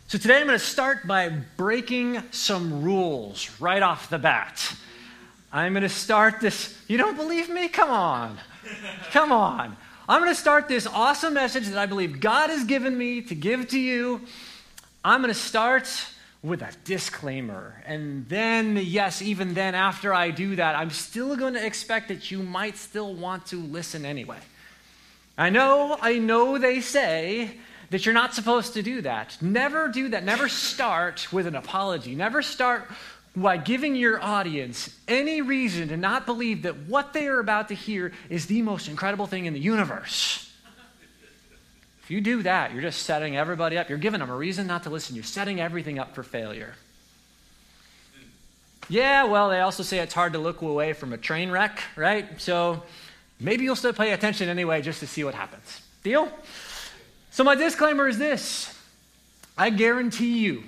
[0.08, 4.76] So today I'm going to start by breaking some rules right off the bat.
[5.50, 6.78] I'm going to start this.
[6.86, 7.68] You don't believe me?
[7.68, 8.38] Come on.
[9.10, 9.76] Come on.
[10.08, 13.34] I'm going to start this awesome message that I believe God has given me to
[13.34, 14.22] give to you.
[15.04, 15.88] I'm going to start
[16.42, 17.82] with a disclaimer.
[17.86, 22.30] And then, yes, even then, after I do that, I'm still going to expect that
[22.30, 24.38] you might still want to listen anyway.
[25.36, 27.56] I know, I know they say
[27.90, 29.36] that you're not supposed to do that.
[29.40, 30.24] Never do that.
[30.24, 32.14] Never start with an apology.
[32.14, 32.90] Never start
[33.42, 37.74] by giving your audience any reason to not believe that what they are about to
[37.74, 40.44] hear is the most incredible thing in the universe.
[42.02, 43.90] If you do that, you're just setting everybody up.
[43.90, 45.14] You're giving them a reason not to listen.
[45.14, 46.74] You're setting everything up for failure.
[48.88, 52.40] Yeah, well, they also say it's hard to look away from a train wreck, right?
[52.40, 52.82] So
[53.38, 55.82] maybe you'll still pay attention anyway just to see what happens.
[56.02, 56.32] Deal?
[57.30, 58.74] So, my disclaimer is this
[59.58, 60.64] I guarantee you,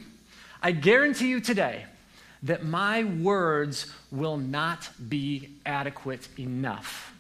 [0.62, 1.86] I guarantee you today
[2.42, 7.12] that my words will not be adequate enough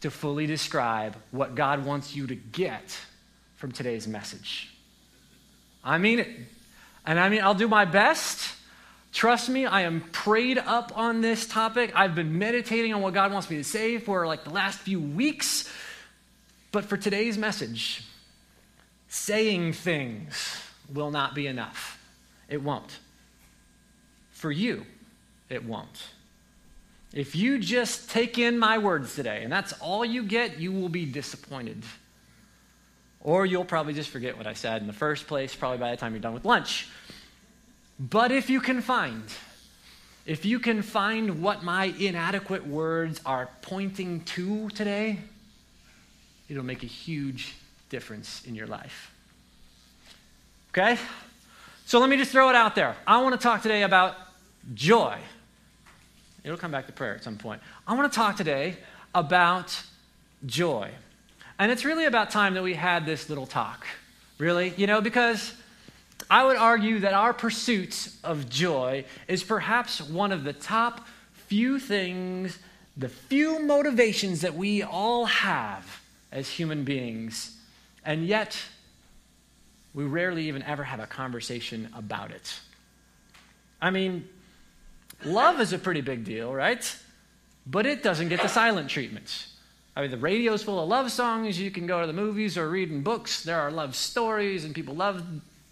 [0.00, 2.98] to fully describe what God wants you to get
[3.56, 4.72] from today's message.
[5.84, 6.28] I mean it.
[7.06, 8.54] And I mean, I'll do my best.
[9.12, 11.92] Trust me, I am prayed up on this topic.
[11.94, 15.00] I've been meditating on what God wants me to say for like the last few
[15.00, 15.72] weeks.
[16.70, 18.04] But for today's message,
[19.08, 20.60] saying things
[20.92, 21.98] will not be enough.
[22.48, 22.98] It won't.
[24.38, 24.86] For you,
[25.50, 26.04] it won't.
[27.12, 30.88] If you just take in my words today and that's all you get, you will
[30.88, 31.82] be disappointed.
[33.20, 35.96] Or you'll probably just forget what I said in the first place, probably by the
[35.96, 36.86] time you're done with lunch.
[37.98, 39.24] But if you can find,
[40.24, 45.18] if you can find what my inadequate words are pointing to today,
[46.48, 47.56] it'll make a huge
[47.88, 49.12] difference in your life.
[50.70, 50.96] Okay?
[51.86, 52.94] So let me just throw it out there.
[53.04, 54.14] I want to talk today about
[54.74, 55.18] joy.
[56.44, 57.60] It'll come back to prayer at some point.
[57.86, 58.76] I want to talk today
[59.14, 59.82] about
[60.46, 60.90] joy.
[61.58, 63.86] And it's really about time that we had this little talk.
[64.38, 64.72] Really?
[64.76, 65.52] You know, because
[66.30, 71.78] I would argue that our pursuit of joy is perhaps one of the top few
[71.78, 72.58] things,
[72.96, 77.58] the few motivations that we all have as human beings
[78.08, 78.58] and yet,
[79.92, 82.58] we rarely even ever have a conversation about it.
[83.82, 84.26] I mean,
[85.24, 86.96] love is a pretty big deal, right?
[87.66, 89.46] But it doesn't get the silent treatment.
[89.96, 91.58] I mean, the radio's full of love songs.
[91.58, 93.42] You can go to the movies or read in books.
[93.42, 95.22] There are love stories, and people love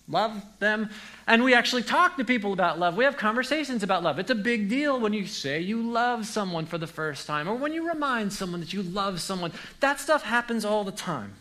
[0.09, 0.91] love them.
[1.27, 2.97] And we actually talk to people about love.
[2.97, 4.19] We have conversations about love.
[4.19, 7.55] It's a big deal when you say you love someone for the first time, or
[7.55, 9.53] when you remind someone that you love someone.
[9.81, 11.35] That stuff happens all the time.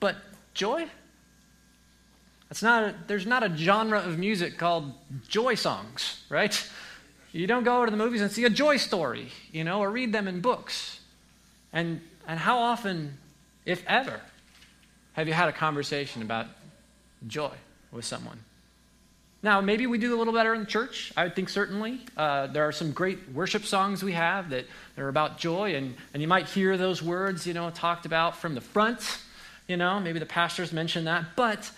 [0.00, 0.16] But
[0.54, 0.88] joy?
[2.48, 4.92] That's not a, there's not a genre of music called
[5.28, 6.68] joy songs, right?
[7.32, 10.12] You don't go to the movies and see a joy story, you know, or read
[10.12, 11.00] them in books.
[11.72, 13.18] And, and how often,
[13.66, 14.20] if ever,
[15.12, 16.46] have you had a conversation about
[17.26, 17.52] joy
[17.92, 18.40] with someone?
[19.42, 21.12] Now, maybe we do a little better in church.
[21.16, 22.00] I would think certainly.
[22.16, 24.64] Uh, there are some great worship songs we have that,
[24.96, 28.36] that are about joy, and, and you might hear those words, you know, talked about
[28.36, 29.20] from the front
[29.68, 31.36] you know, maybe the pastors mentioned that.
[31.36, 31.70] But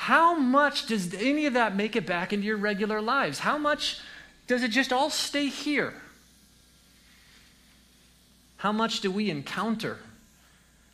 [0.00, 3.40] how much does any of that make it back into your regular lives?
[3.40, 4.00] How much
[4.46, 5.92] does it just all stay here?
[8.56, 9.98] How much do we encounter?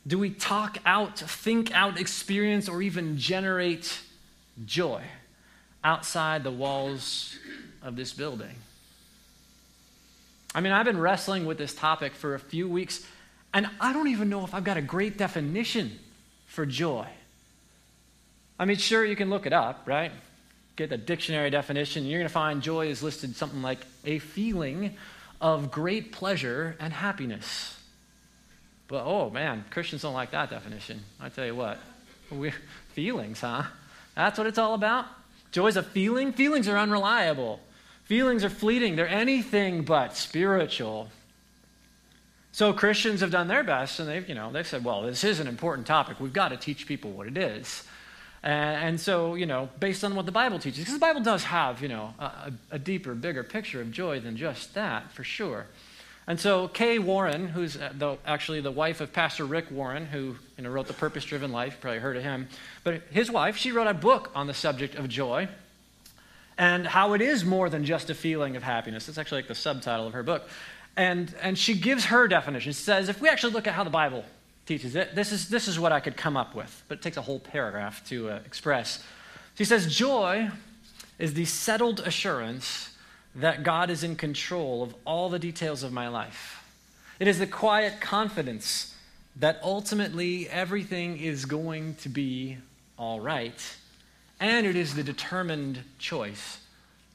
[0.05, 4.01] Do we talk out, think out, experience, or even generate
[4.65, 5.03] joy
[5.85, 7.37] outside the walls
[7.81, 8.55] of this building?
[10.53, 13.07] I mean, I've been wrestling with this topic for a few weeks,
[13.53, 15.97] and I don't even know if I've got a great definition
[16.45, 17.07] for joy?
[18.59, 20.11] I mean, sure, you can look it up, right?
[20.75, 22.05] Get the dictionary definition.
[22.05, 24.95] You're going to find joy is listed something like a feeling
[25.39, 27.75] of great pleasure and happiness.
[28.87, 31.01] But oh man, Christians don't like that definition.
[31.19, 31.79] I tell you what,
[32.31, 32.51] we,
[32.93, 33.63] feelings, huh?
[34.15, 35.05] That's what it's all about.
[35.51, 36.33] Joy is a feeling.
[36.33, 37.59] Feelings are unreliable.
[38.05, 38.95] Feelings are fleeting.
[38.95, 41.09] They're anything but spiritual.
[42.51, 45.39] So Christians have done their best, and they've, you know, they've said, well, this is
[45.39, 46.19] an important topic.
[46.19, 47.83] We've got to teach people what it is.
[48.47, 51.81] And, so, you know, based on what the Bible teaches, because the Bible does have,
[51.81, 55.65] you know, a, a deeper, bigger picture of joy than just that, for sure.
[56.27, 60.37] And so Kay Warren, who's uh, the, actually the wife of Pastor Rick Warren, who
[60.55, 62.47] you know, wrote The Purpose Driven Life, you probably heard of him,
[62.85, 65.49] but his wife, she wrote a book on the subject of joy
[66.57, 69.07] and how it is more than just a feeling of happiness.
[69.07, 70.47] That's actually like the subtitle of her book.
[70.95, 72.71] And, and she gives her definition.
[72.71, 74.23] She says, if we actually look at how the Bible
[74.67, 77.17] teaches it, this is, this is what I could come up with, but it takes
[77.17, 79.03] a whole paragraph to uh, express.
[79.57, 80.51] She says, joy
[81.17, 82.91] is the settled assurance
[83.35, 86.63] that God is in control of all the details of my life.
[87.19, 88.93] It is the quiet confidence
[89.37, 92.57] that ultimately everything is going to be
[92.97, 93.75] all right.
[94.39, 96.59] And it is the determined choice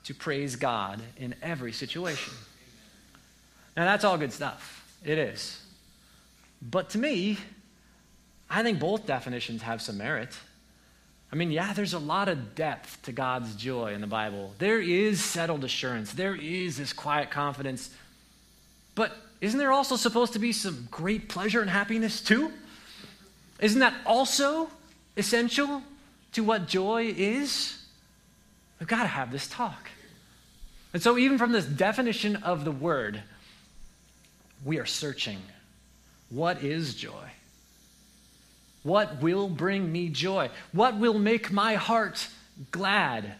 [0.04, 2.34] to praise God in every situation.
[3.76, 4.84] Now, that's all good stuff.
[5.04, 5.61] It is.
[6.62, 7.38] But to me,
[8.48, 10.36] I think both definitions have some merit.
[11.32, 14.54] I mean, yeah, there's a lot of depth to God's joy in the Bible.
[14.58, 17.90] There is settled assurance, there is this quiet confidence.
[18.94, 22.52] But isn't there also supposed to be some great pleasure and happiness too?
[23.58, 24.70] Isn't that also
[25.16, 25.82] essential
[26.32, 27.82] to what joy is?
[28.78, 29.88] We've got to have this talk.
[30.92, 33.22] And so, even from this definition of the word,
[34.64, 35.38] we are searching.
[36.32, 37.28] What is joy?
[38.82, 40.48] What will bring me joy?
[40.72, 42.26] What will make my heart
[42.70, 43.34] glad?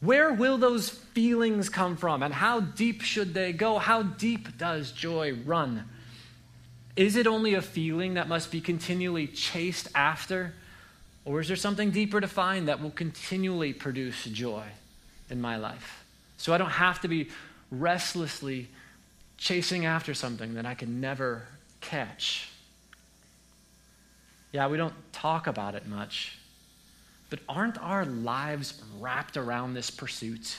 [0.00, 2.22] Where will those feelings come from?
[2.22, 3.78] And how deep should they go?
[3.78, 5.84] How deep does joy run?
[6.94, 10.52] Is it only a feeling that must be continually chased after?
[11.24, 14.64] Or is there something deeper to find that will continually produce joy
[15.30, 16.04] in my life?
[16.36, 17.30] So I don't have to be
[17.70, 18.68] restlessly
[19.38, 21.48] chasing after something that I can never
[21.86, 22.48] catch.
[24.52, 26.38] Yeah, we don't talk about it much.
[27.30, 30.56] But aren't our lives wrapped around this pursuit?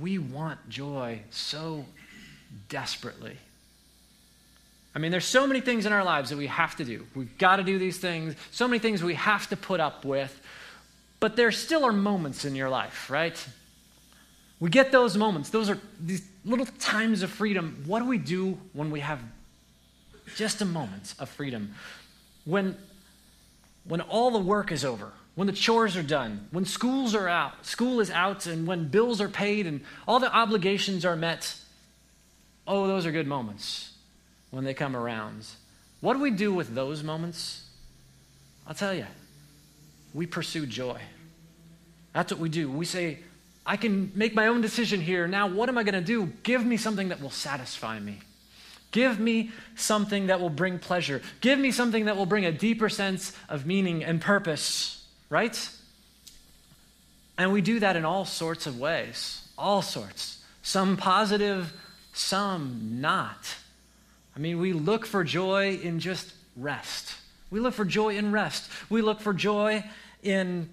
[0.00, 1.84] We want joy so
[2.68, 3.36] desperately.
[4.94, 7.04] I mean, there's so many things in our lives that we have to do.
[7.14, 10.40] We've got to do these things, so many things we have to put up with.
[11.18, 13.44] But there still are moments in your life, right?
[14.60, 15.50] We get those moments.
[15.50, 17.82] Those are these little times of freedom.
[17.86, 19.20] What do we do when we have
[20.36, 21.74] just a moment of freedom?
[22.44, 22.76] when,
[23.84, 27.66] when all the work is over, when the chores are done, when schools are out,
[27.66, 31.56] school is out, and when bills are paid and all the obligations are met,
[32.66, 33.92] oh, those are good moments
[34.50, 35.46] when they come around.
[36.00, 37.64] What do we do with those moments?
[38.66, 39.06] I'll tell you,
[40.12, 41.00] we pursue joy.
[42.12, 42.70] That's what we do.
[42.70, 43.18] We say,
[43.66, 45.26] I can make my own decision here.
[45.26, 46.26] Now, what am I going to do?
[46.44, 48.20] Give me something that will satisfy me.
[48.94, 51.20] Give me something that will bring pleasure.
[51.40, 55.68] Give me something that will bring a deeper sense of meaning and purpose, right?
[57.36, 60.44] And we do that in all sorts of ways, all sorts.
[60.62, 61.72] Some positive,
[62.12, 63.56] some not.
[64.36, 67.16] I mean, we look for joy in just rest.
[67.50, 68.70] We look for joy in rest.
[68.88, 69.82] We look for joy
[70.22, 70.70] in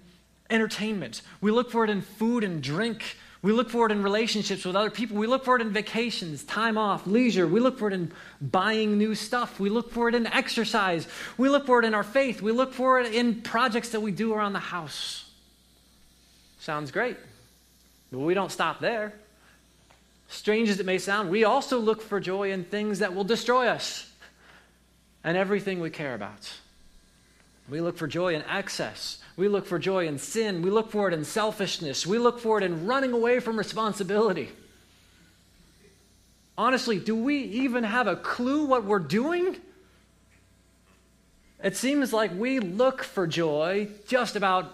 [0.48, 1.22] entertainment.
[1.40, 3.16] We look for it in food and drink.
[3.42, 5.16] We look for it in relationships with other people.
[5.16, 7.46] We look for it in vacations, time off, leisure.
[7.46, 9.58] We look for it in buying new stuff.
[9.58, 11.08] We look for it in exercise.
[11.36, 12.40] We look for it in our faith.
[12.40, 15.28] We look for it in projects that we do around the house.
[16.60, 17.16] Sounds great.
[18.12, 19.12] But we don't stop there.
[20.28, 23.66] Strange as it may sound, we also look for joy in things that will destroy
[23.66, 24.08] us
[25.24, 26.52] and everything we care about.
[27.68, 29.21] We look for joy in excess.
[29.36, 30.62] We look for joy in sin.
[30.62, 32.06] We look for it in selfishness.
[32.06, 34.50] We look for it in running away from responsibility.
[36.56, 39.56] Honestly, do we even have a clue what we're doing?
[41.62, 44.70] It seems like we look for joy just about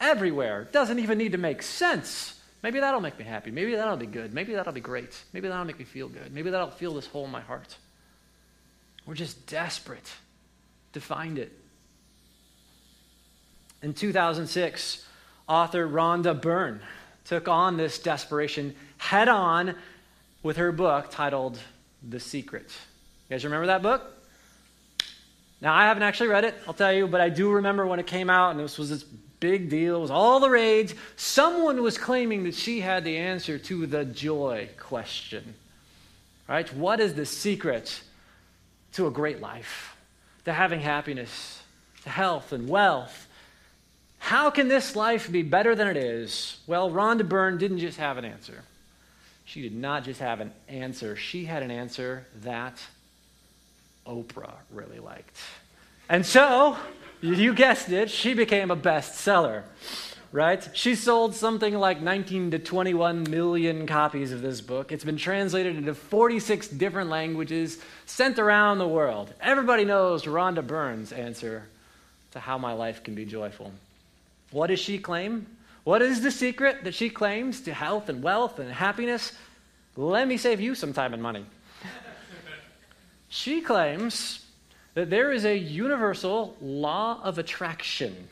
[0.00, 0.62] everywhere.
[0.62, 2.38] It doesn't even need to make sense.
[2.62, 3.50] Maybe that'll make me happy.
[3.50, 4.34] Maybe that'll be good.
[4.34, 5.20] Maybe that'll be great.
[5.32, 6.32] Maybe that'll make me feel good.
[6.32, 7.76] Maybe that'll fill this hole in my heart.
[9.06, 10.10] We're just desperate
[10.92, 11.52] to find it.
[13.86, 15.06] In 2006,
[15.48, 16.80] author Rhonda Byrne
[17.24, 19.76] took on this desperation head on
[20.42, 21.56] with her book titled
[22.02, 22.64] The Secret.
[23.28, 24.02] You guys remember that book?
[25.60, 28.08] Now, I haven't actually read it, I'll tell you, but I do remember when it
[28.08, 29.04] came out, and this was this
[29.38, 29.98] big deal.
[29.98, 30.96] It was all the rage.
[31.14, 35.54] Someone was claiming that she had the answer to the joy question.
[36.48, 36.74] Right?
[36.74, 38.02] What is the secret
[38.94, 39.94] to a great life,
[40.44, 41.62] to having happiness,
[42.02, 43.25] to health and wealth,
[44.26, 46.56] how can this life be better than it is?
[46.66, 48.64] Well, Rhonda Byrne didn't just have an answer.
[49.44, 52.76] She did not just have an answer, she had an answer that
[54.04, 55.36] Oprah really liked.
[56.08, 56.76] And so,
[57.20, 59.62] you guessed it, she became a bestseller.
[60.32, 60.68] right?
[60.72, 64.90] She sold something like 19 to 21 million copies of this book.
[64.90, 69.32] It's been translated into 46 different languages, sent around the world.
[69.40, 71.68] Everybody knows Rhonda Byrne's answer
[72.32, 73.72] to how my life can be joyful.
[74.50, 75.46] What does she claim?
[75.84, 79.32] What is the secret that she claims to health and wealth and happiness?
[79.96, 81.46] Let me save you some time and money.
[83.28, 84.44] she claims
[84.94, 88.28] that there is a universal law of attraction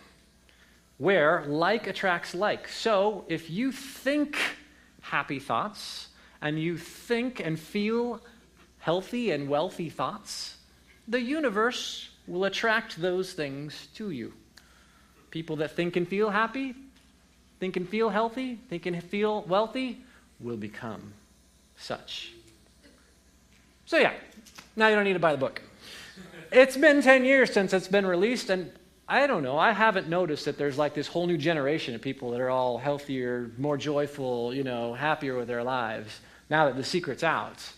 [0.99, 2.69] where like attracts like.
[2.69, 4.37] So if you think
[5.01, 6.09] happy thoughts
[6.41, 8.21] and you think and feel
[8.79, 10.57] healthy and wealthy thoughts,
[11.09, 14.33] the universe will attract those things to you.
[15.35, 16.77] People that think and feel happy,
[17.59, 19.99] think and feel healthy, think and feel wealthy
[20.39, 21.13] will become
[21.77, 22.31] such.
[23.85, 24.13] So, yeah,
[24.77, 25.61] now you don't need to buy the book.
[26.53, 28.71] It's been 10 years since it's been released, and
[29.09, 29.59] I don't know.
[29.59, 32.79] I haven't noticed that there's like this whole new generation of people that are all
[32.79, 37.73] healthier, more joyful, you know, happier with their lives now that the secret's out.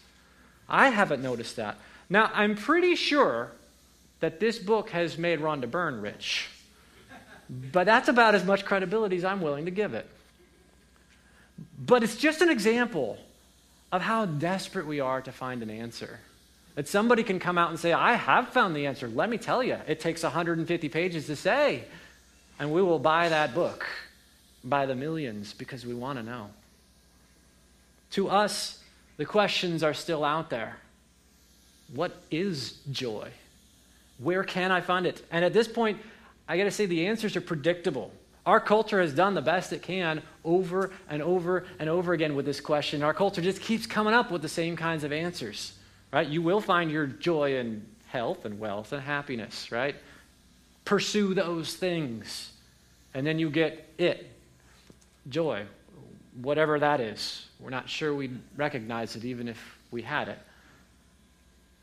[0.68, 1.78] I haven't noticed that.
[2.10, 3.52] Now, I'm pretty sure
[4.20, 6.50] that this book has made Rhonda Byrne rich.
[7.49, 10.09] But that's about as much credibility as I'm willing to give it.
[11.79, 13.19] But it's just an example
[13.93, 16.19] of how desperate we are to find an answer.
[16.75, 19.09] That somebody can come out and say, I have found the answer.
[19.09, 21.85] Let me tell you, it takes 150 pages to say.
[22.59, 23.87] And we will buy that book
[24.65, 26.50] by the millions because we want to know.
[28.12, 28.83] To us,
[29.17, 30.76] the questions are still out there.
[31.95, 33.31] What is joy?
[34.19, 35.25] Where can I find it?
[35.31, 36.00] And at this point,
[36.49, 38.12] I got to say the answers are predictable.
[38.45, 42.47] Our culture has done the best it can over and over and over again with
[42.47, 43.03] this question.
[43.03, 45.73] Our culture just keeps coming up with the same kinds of answers
[46.12, 46.29] right?
[46.29, 49.97] You will find your joy in health and wealth and happiness, right?
[50.85, 52.53] Pursue those things.
[53.15, 54.31] And then you get it
[55.29, 55.65] joy,
[56.41, 57.47] whatever that is.
[57.61, 60.38] We're not sure we'd recognize it even if we had it.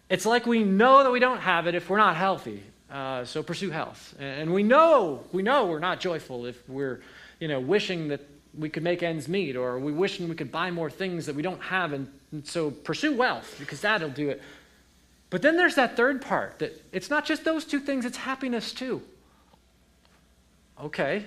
[0.10, 2.64] It's like we know that we don't have it if we're not healthy.
[2.94, 4.16] Uh, so pursue health.
[4.20, 7.02] And we know, we know we're not joyful if we're,
[7.40, 8.22] you know, wishing that
[8.56, 11.42] we could make ends meet or we wishing we could buy more things that we
[11.42, 14.42] don't have and and so pursue wealth because that'll do it.
[15.30, 18.74] But then there's that third part that it's not just those two things, it's happiness
[18.74, 19.02] too.
[20.82, 21.24] Okay,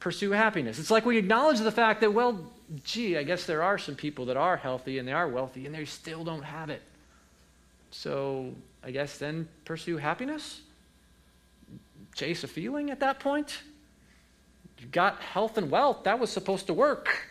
[0.00, 0.78] pursue happiness.
[0.78, 2.38] It's like we acknowledge the fact that, well,
[2.84, 5.74] gee, I guess there are some people that are healthy and they are wealthy and
[5.74, 6.82] they still don't have it.
[7.90, 10.60] So I guess then pursue happiness?
[12.18, 13.60] Chase a feeling at that point?
[14.80, 16.02] You got health and wealth.
[16.02, 17.28] That was supposed to work.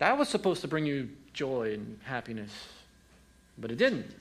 [0.00, 2.52] That was supposed to bring you joy and happiness.
[3.56, 4.14] But it didn't.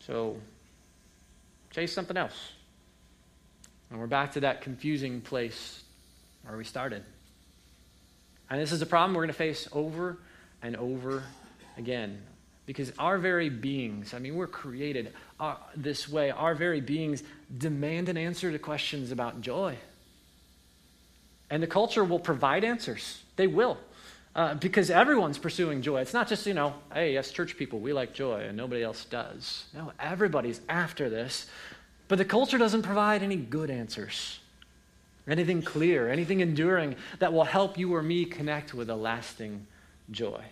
[0.00, 0.38] So,
[1.70, 2.50] chase something else.
[3.90, 5.84] And we're back to that confusing place
[6.44, 7.04] where we started.
[8.50, 10.18] And this is a problem we're going to face over
[10.62, 11.22] and over
[11.78, 12.20] again.
[12.64, 17.22] Because our very beings, I mean, we're created uh, this way, our very beings
[17.58, 19.76] demand an answer to questions about joy.
[21.50, 23.22] And the culture will provide answers.
[23.36, 23.78] They will.
[24.34, 26.00] Uh, because everyone's pursuing joy.
[26.00, 29.04] It's not just, you know, hey, us church people, we like joy and nobody else
[29.04, 29.66] does.
[29.74, 31.46] No, everybody's after this.
[32.08, 34.38] But the culture doesn't provide any good answers,
[35.28, 39.66] anything clear, anything enduring that will help you or me connect with a lasting
[40.10, 40.42] joy.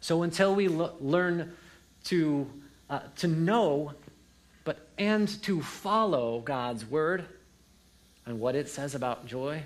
[0.00, 1.56] So until we l- learn
[2.04, 2.50] to,
[2.88, 3.94] uh, to know,
[4.64, 7.24] but and to follow God's word
[8.26, 9.62] and what it says about joy,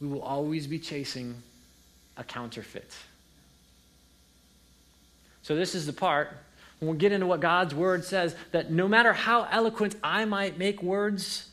[0.00, 1.42] we will always be chasing
[2.16, 2.94] a counterfeit.
[5.42, 6.36] So, this is the part
[6.78, 10.58] when we get into what God's word says that no matter how eloquent I might
[10.58, 11.48] make words,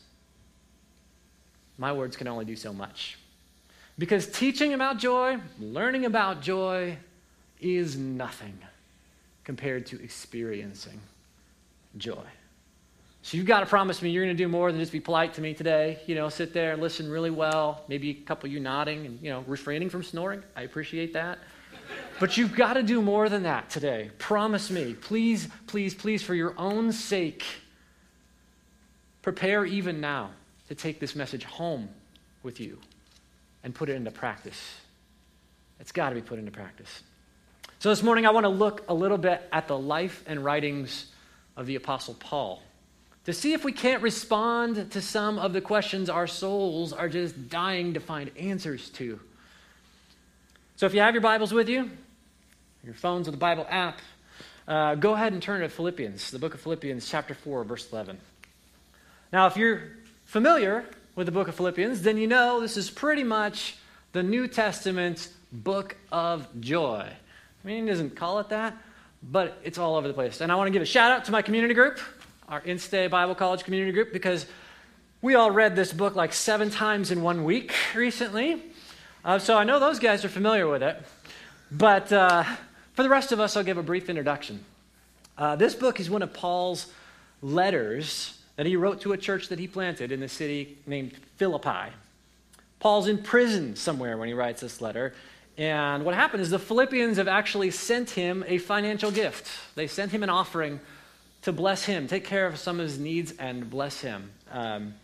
[1.78, 3.18] my words can only do so much.
[3.98, 6.98] Because teaching about joy, learning about joy,
[7.60, 8.58] is nothing
[9.44, 11.00] compared to experiencing
[11.96, 12.24] joy.
[13.22, 15.34] So you've got to promise me you're going to do more than just be polite
[15.34, 15.98] to me today.
[16.06, 17.82] You know, sit there and listen really well.
[17.88, 20.44] Maybe a couple of you nodding and, you know, refraining from snoring.
[20.54, 21.40] I appreciate that.
[22.20, 24.10] But you've got to do more than that today.
[24.18, 24.94] Promise me.
[24.94, 27.44] Please, please, please, for your own sake,
[29.22, 30.30] prepare even now
[30.68, 31.88] to take this message home
[32.42, 32.78] with you
[33.64, 34.76] and put it into practice.
[35.80, 37.02] It's got to be put into practice.
[37.78, 41.06] So this morning, I want to look a little bit at the life and writings
[41.58, 42.62] of the Apostle Paul
[43.26, 47.50] to see if we can't respond to some of the questions our souls are just
[47.50, 49.20] dying to find answers to.
[50.76, 51.90] So if you have your Bibles with you,
[52.82, 54.00] your phones or the Bible app,
[54.66, 58.18] uh, go ahead and turn to Philippians, the book of Philippians, chapter 4, verse 11.
[59.34, 59.82] Now, if you're
[60.24, 63.76] familiar with the book of Philippians, then you know this is pretty much
[64.12, 67.12] the New Testament book of joy.
[67.66, 68.76] I mean, he doesn't call it that,
[69.24, 70.40] but it's all over the place.
[70.40, 71.98] And I want to give a shout out to my community group,
[72.48, 74.46] our Instay Bible College community group, because
[75.20, 78.62] we all read this book like seven times in one week recently.
[79.24, 80.96] Uh, so I know those guys are familiar with it.
[81.72, 82.44] But uh,
[82.92, 84.64] for the rest of us, I'll give a brief introduction.
[85.36, 86.92] Uh, this book is one of Paul's
[87.42, 91.90] letters that he wrote to a church that he planted in the city named Philippi.
[92.78, 95.14] Paul's in prison somewhere when he writes this letter.
[95.58, 99.48] And what happened is the Philippians have actually sent him a financial gift.
[99.74, 100.80] They sent him an offering
[101.42, 104.30] to bless him, take care of some of his needs, and bless him.
[104.50, 104.94] Um,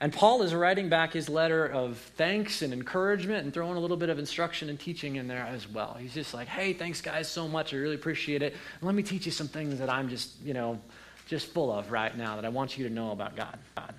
[0.00, 3.96] and Paul is writing back his letter of thanks and encouragement and throwing a little
[3.96, 5.96] bit of instruction and teaching in there as well.
[5.98, 7.74] He's just like, hey, thanks, guys, so much.
[7.74, 8.54] I really appreciate it.
[8.80, 10.78] Let me teach you some things that I'm just, you know,
[11.26, 13.58] just full of right now that I want you to know about God.
[13.74, 13.94] God.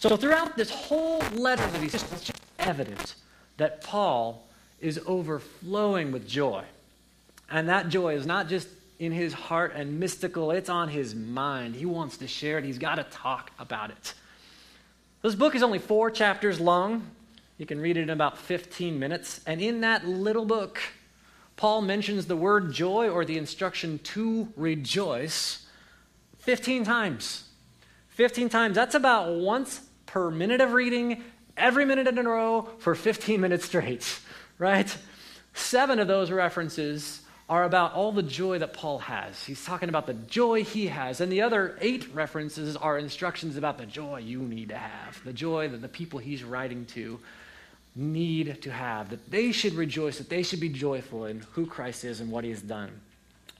[0.00, 3.14] So throughout this whole letter that he's just, evident
[3.56, 4.46] that Paul
[4.80, 6.64] is overflowing with joy.
[7.50, 8.68] And that joy is not just
[8.98, 10.50] in his heart and mystical.
[10.50, 11.74] It's on his mind.
[11.74, 12.64] He wants to share it.
[12.64, 14.14] He's got to talk about it.
[15.22, 17.06] This book is only four chapters long.
[17.58, 19.40] You can read it in about 15 minutes.
[19.46, 20.80] And in that little book,
[21.56, 25.66] Paul mentions the word joy or the instruction to rejoice
[26.38, 27.48] 15 times.
[28.08, 28.74] 15 times.
[28.74, 31.22] That's about once per minute of reading,
[31.56, 34.18] every minute in a row for 15 minutes straight,
[34.58, 34.96] right?
[35.54, 39.44] Seven of those references are about all the joy that Paul has.
[39.44, 41.20] He's talking about the joy he has.
[41.20, 45.32] And the other eight references are instructions about the joy you need to have, the
[45.34, 47.20] joy that the people he's writing to
[47.94, 52.04] need to have, that they should rejoice, that they should be joyful in who Christ
[52.04, 52.90] is and what he has done.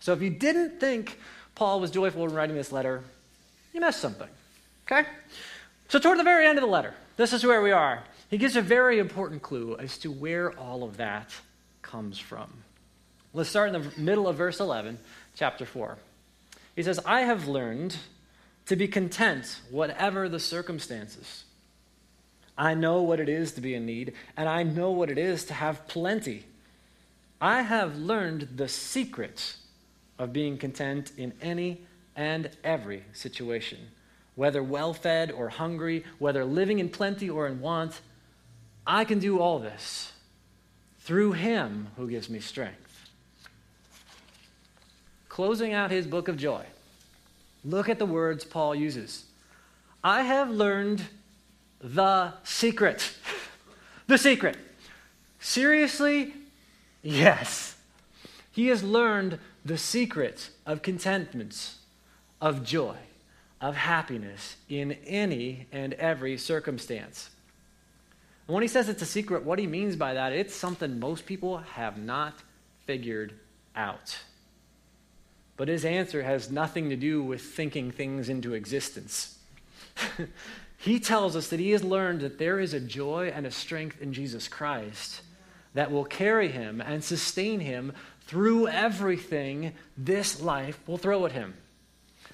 [0.00, 1.18] So if you didn't think
[1.54, 3.02] Paul was joyful in writing this letter,
[3.75, 4.28] you missed something.
[4.87, 5.08] Okay?
[5.88, 8.04] So, toward the very end of the letter, this is where we are.
[8.28, 11.35] He gives a very important clue as to where all of that
[11.83, 12.50] comes from.
[13.35, 14.99] Let's start in the middle of verse 11,
[15.35, 15.99] chapter 4.
[16.76, 17.97] He says, I have learned
[18.66, 21.44] to be content, whatever the circumstances.
[22.57, 25.44] I know what it is to be in need, and I know what it is
[25.46, 26.44] to have plenty.
[27.40, 29.57] I have learned the secret
[30.18, 31.83] of being content in any
[32.14, 33.79] and every situation,
[34.35, 38.01] whether well fed or hungry, whether living in plenty or in want.
[38.87, 40.12] I can do all this
[41.01, 42.83] through Him who gives me strength
[45.33, 46.62] closing out his book of joy,
[47.64, 49.25] look at the words Paul uses.
[50.05, 51.03] I have learned
[51.81, 53.16] the secret.
[54.07, 54.59] the secret.
[55.40, 56.35] Seriously?
[57.03, 57.77] Yes.
[58.51, 61.77] He has learned the secret of contentment,
[62.38, 62.97] of joy,
[63.62, 67.31] of happiness in any and every circumstance.
[68.48, 71.25] And when he says it's a secret, what he means by that, it's something most
[71.25, 72.35] people have not
[72.87, 73.35] figured
[73.77, 74.18] out.
[75.57, 79.38] But his answer has nothing to do with thinking things into existence.
[80.77, 84.03] he tells us that he has learned that there is a joy and a strength
[84.03, 85.22] in Jesus Christ
[85.75, 87.92] that will carry him and sustain him
[88.27, 91.55] through everything this life will throw at him.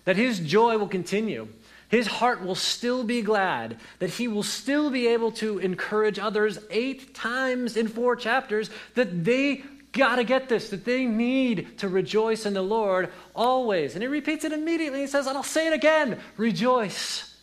[0.09, 1.49] That his joy will continue.
[1.91, 6.59] His heart will still be glad, that he will still be able to encourage others
[6.71, 11.89] eight times in four chapters that they got to get this, that they need to
[11.89, 13.93] rejoice in the Lord always.
[13.93, 15.03] And he repeats it immediately.
[15.03, 17.37] He says, and I'll say it again rejoice.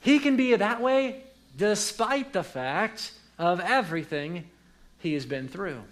[0.00, 1.22] He can be that way
[1.58, 4.48] despite the fact of everything
[5.00, 5.82] he has been through.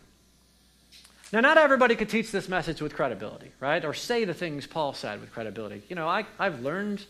[1.32, 3.84] Now, not everybody could teach this message with credibility, right?
[3.84, 5.82] Or say the things Paul said with credibility.
[5.88, 7.04] You know, I, I've learned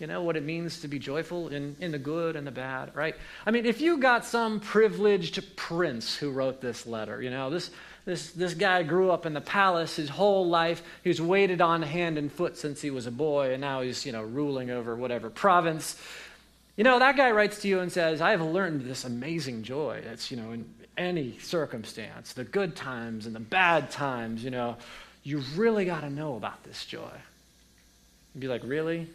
[0.00, 2.94] you know what it means to be joyful in, in the good and the bad,
[2.94, 3.14] right?
[3.46, 7.70] I mean, if you got some privileged prince who wrote this letter, you know, this,
[8.04, 10.82] this, this guy grew up in the palace his whole life.
[11.02, 14.04] He was waited on hand and foot since he was a boy, and now he's,
[14.04, 15.98] you know, ruling over whatever province.
[16.76, 20.02] You know, that guy writes to you and says, I have learned this amazing joy.
[20.04, 24.76] That's, you know, in any circumstance, the good times and the bad times, you know,
[25.22, 27.10] you've really got to know about this joy.
[28.34, 29.08] You'd be like, really?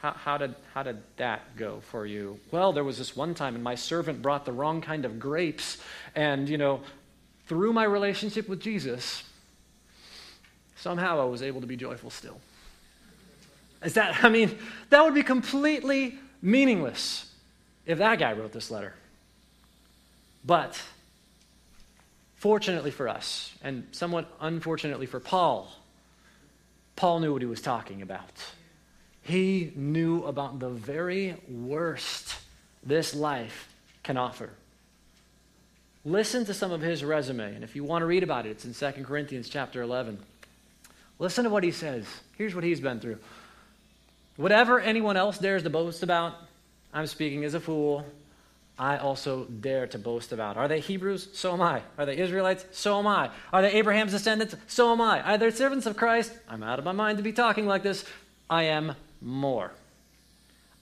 [0.00, 2.38] How, how, did, how did that go for you?
[2.50, 5.78] Well, there was this one time, and my servant brought the wrong kind of grapes.
[6.14, 6.80] And, you know,
[7.46, 9.22] through my relationship with Jesus,
[10.76, 12.40] somehow I was able to be joyful still.
[13.82, 14.56] Is that, I mean,
[14.90, 17.30] that would be completely meaningless
[17.86, 18.94] if that guy wrote this letter.
[20.44, 20.80] But
[22.44, 25.66] fortunately for us, and somewhat unfortunately for Paul,
[26.94, 28.44] Paul knew what he was talking about.
[29.22, 32.36] He knew about the very worst
[32.82, 34.50] this life can offer.
[36.04, 38.66] Listen to some of his resume, and if you want to read about it, it's
[38.66, 40.18] in 2 Corinthians chapter 11.
[41.18, 42.04] Listen to what he says.
[42.36, 43.20] Here's what he's been through.
[44.36, 46.34] Whatever anyone else dares to boast about,
[46.92, 48.04] I'm speaking as a fool.
[48.78, 50.56] I also dare to boast about.
[50.56, 51.28] Are they Hebrews?
[51.32, 51.82] So am I.
[51.96, 52.64] Are they Israelites?
[52.72, 53.30] So am I.
[53.52, 54.56] Are they Abraham's descendants?
[54.66, 55.22] So am I.
[55.22, 56.32] Are they servants of Christ?
[56.48, 58.04] I'm out of my mind to be talking like this.
[58.50, 59.72] I am more.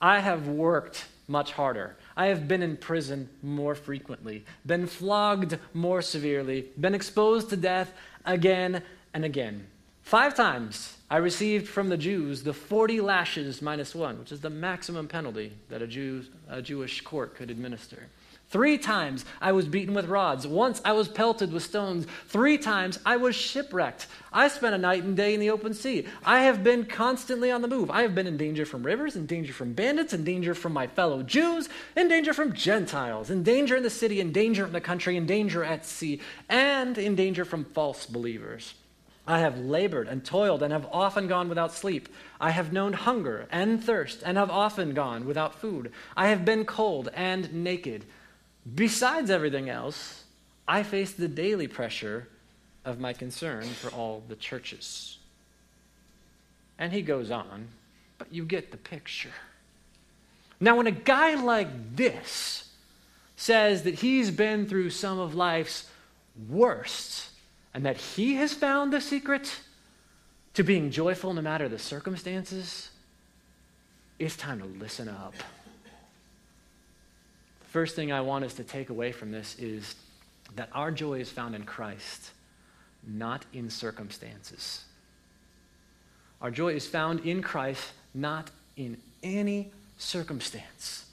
[0.01, 1.95] I have worked much harder.
[2.17, 7.93] I have been in prison more frequently, been flogged more severely, been exposed to death
[8.25, 9.67] again and again.
[10.03, 14.49] Five times I received from the Jews the 40 lashes minus one, which is the
[14.49, 18.09] maximum penalty that a, Jew, a Jewish court could administer.
[18.49, 20.45] Three times I was beaten with rods.
[20.45, 22.05] Once I was pelted with stones.
[22.27, 24.05] Three times I was shipwrecked.
[24.31, 26.05] I spent a night and day in the open sea.
[26.23, 27.89] I have been constantly on the move.
[27.89, 30.85] I have been in danger from rivers, in danger from bandits, in danger from my
[30.85, 34.81] fellow Jews, in danger from Gentiles, in danger in the city, in danger in the
[34.81, 38.75] country, in danger at sea, and in danger from false believers.
[39.25, 42.09] I have labored and toiled and have often gone without sleep.
[42.41, 45.91] I have known hunger and thirst and have often gone without food.
[46.17, 48.05] I have been cold and naked.
[48.75, 50.25] Besides everything else,
[50.67, 52.27] I face the daily pressure
[52.83, 55.17] of my concern for all the churches.
[56.77, 57.69] And he goes on,
[58.17, 59.31] but you get the picture.
[60.59, 62.69] Now, when a guy like this
[63.37, 65.87] says that he's been through some of life's
[66.49, 67.29] worst
[67.73, 69.59] and that he has found the secret
[70.53, 72.91] to being joyful no matter the circumstances,
[74.19, 75.33] it's time to listen up.
[77.65, 79.95] First thing I want us to take away from this is
[80.55, 82.31] that our joy is found in Christ,
[83.07, 84.83] not in circumstances.
[86.39, 91.05] Our joy is found in Christ, not in any circumstance.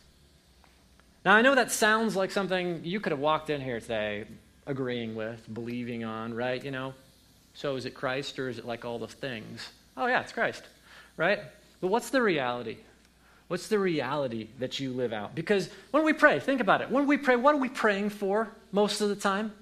[1.25, 4.27] Now, I know that sounds like something you could have walked in here today
[4.70, 6.64] agreeing with, believing on, right?
[6.64, 6.94] You know,
[7.54, 9.68] so is it Christ or is it like all the things?
[9.96, 10.62] Oh, yeah, it's Christ,
[11.16, 11.40] right?
[11.80, 12.78] But what's the reality?
[13.48, 15.35] What's the reality that you live out?
[15.35, 16.90] Because when we pray, think about it.
[16.90, 19.52] When we pray, what are we praying for most of the time?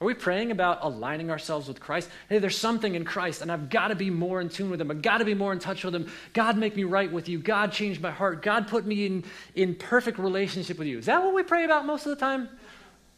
[0.00, 2.08] Are we praying about aligning ourselves with Christ?
[2.28, 4.90] Hey, there's something in Christ, and I've got to be more in tune with Him.
[4.90, 6.10] I've got to be more in touch with Him.
[6.32, 7.38] God, make me right with you.
[7.38, 8.42] God, change my heart.
[8.42, 10.98] God, put me in, in perfect relationship with you.
[10.98, 12.48] Is that what we pray about most of the time?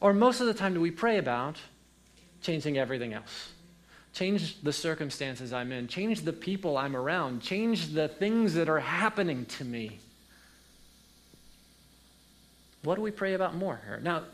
[0.02, 1.58] Or most of the time, do we pray about
[2.40, 3.50] changing everything else?
[4.12, 8.80] Change the circumstances I'm in, change the people I'm around, change the things that are
[8.80, 10.00] happening to me.
[12.82, 14.00] What do we pray about more here?
[14.02, 14.24] Now,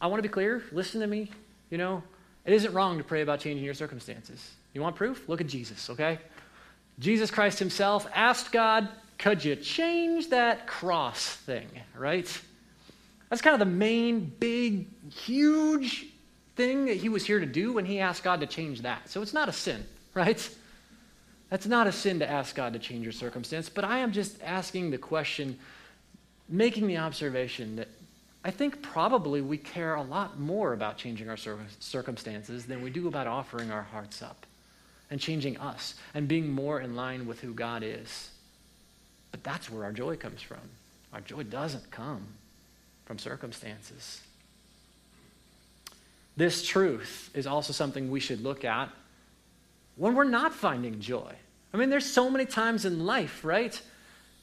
[0.00, 0.64] I want to be clear.
[0.72, 1.30] Listen to me.
[1.70, 2.02] You know,
[2.44, 4.50] it isn't wrong to pray about changing your circumstances.
[4.74, 5.28] You want proof?
[5.28, 6.18] Look at Jesus, okay?
[6.98, 12.28] Jesus Christ himself asked God, could you change that cross thing, right?
[13.28, 16.06] That's kind of the main, big, huge
[16.54, 19.08] thing that he was here to do when he asked God to change that.
[19.08, 19.84] So it's not a sin,
[20.14, 20.48] right?
[21.50, 24.42] That's not a sin to ask God to change your circumstance, but I am just
[24.42, 25.58] asking the question
[26.48, 27.88] making the observation that
[28.44, 33.08] I think probably we care a lot more about changing our circumstances than we do
[33.08, 34.46] about offering our hearts up
[35.10, 38.30] and changing us and being more in line with who God is.
[39.32, 40.60] But that's where our joy comes from.
[41.12, 42.24] Our joy doesn't come
[43.06, 44.20] from circumstances.
[46.36, 48.90] This truth is also something we should look at
[49.96, 51.32] when we're not finding joy.
[51.72, 53.80] I mean, there's so many times in life, right,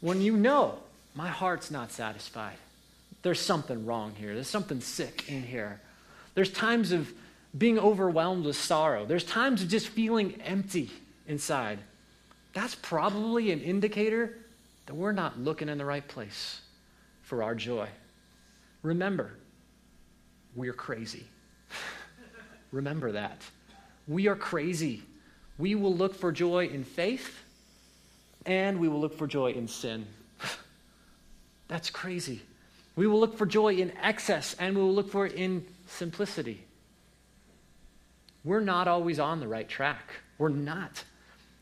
[0.02, 0.80] when you know
[1.13, 2.58] my heart's not satisfied.
[3.21, 4.34] There's something wrong here.
[4.34, 5.80] There's something sick in here.
[6.34, 7.13] There's times of
[7.56, 9.06] being overwhelmed with sorrow.
[9.06, 10.89] There's times of just feeling empty
[11.28, 11.80] inside.
[12.54, 14.38] That's probably an indicator
[14.88, 16.60] that we're not looking in the right place
[17.21, 17.88] for our joy.
[18.84, 19.32] Remember,
[20.56, 21.26] we're crazy.
[22.72, 23.41] Remember that.
[24.08, 25.04] We are crazy.
[25.58, 27.39] We will look for joy in faith
[28.46, 30.06] and we will look for joy in sin.
[31.67, 32.41] That's crazy.
[32.96, 36.63] We will look for joy in excess and we will look for it in simplicity.
[38.43, 40.12] We're not always on the right track.
[40.38, 41.04] We're not.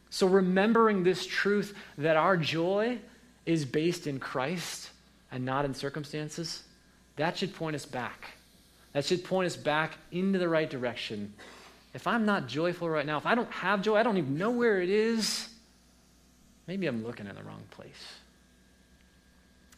[0.10, 2.98] So, remembering this truth that our joy
[3.46, 4.90] is based in Christ
[5.32, 6.64] and not in circumstances,
[7.22, 8.32] that should point us back.
[8.94, 11.34] That should point us back into the right direction.
[11.94, 14.50] If I'm not joyful right now, if I don't have joy, I don't even know
[14.50, 15.48] where it is,
[16.66, 18.08] maybe I'm looking in the wrong place.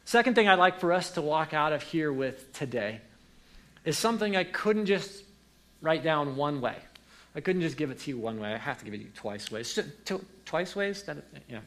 [0.06, 3.02] Second thing I'd like for us to walk out of here with today
[3.84, 5.24] is something I couldn't just
[5.82, 6.78] write down one way.
[7.36, 8.54] I couldn't just give it to you one way.
[8.54, 9.78] I have to give it to you twice ways.
[10.46, 11.04] Twice ways?
[11.50, 11.60] Yeah.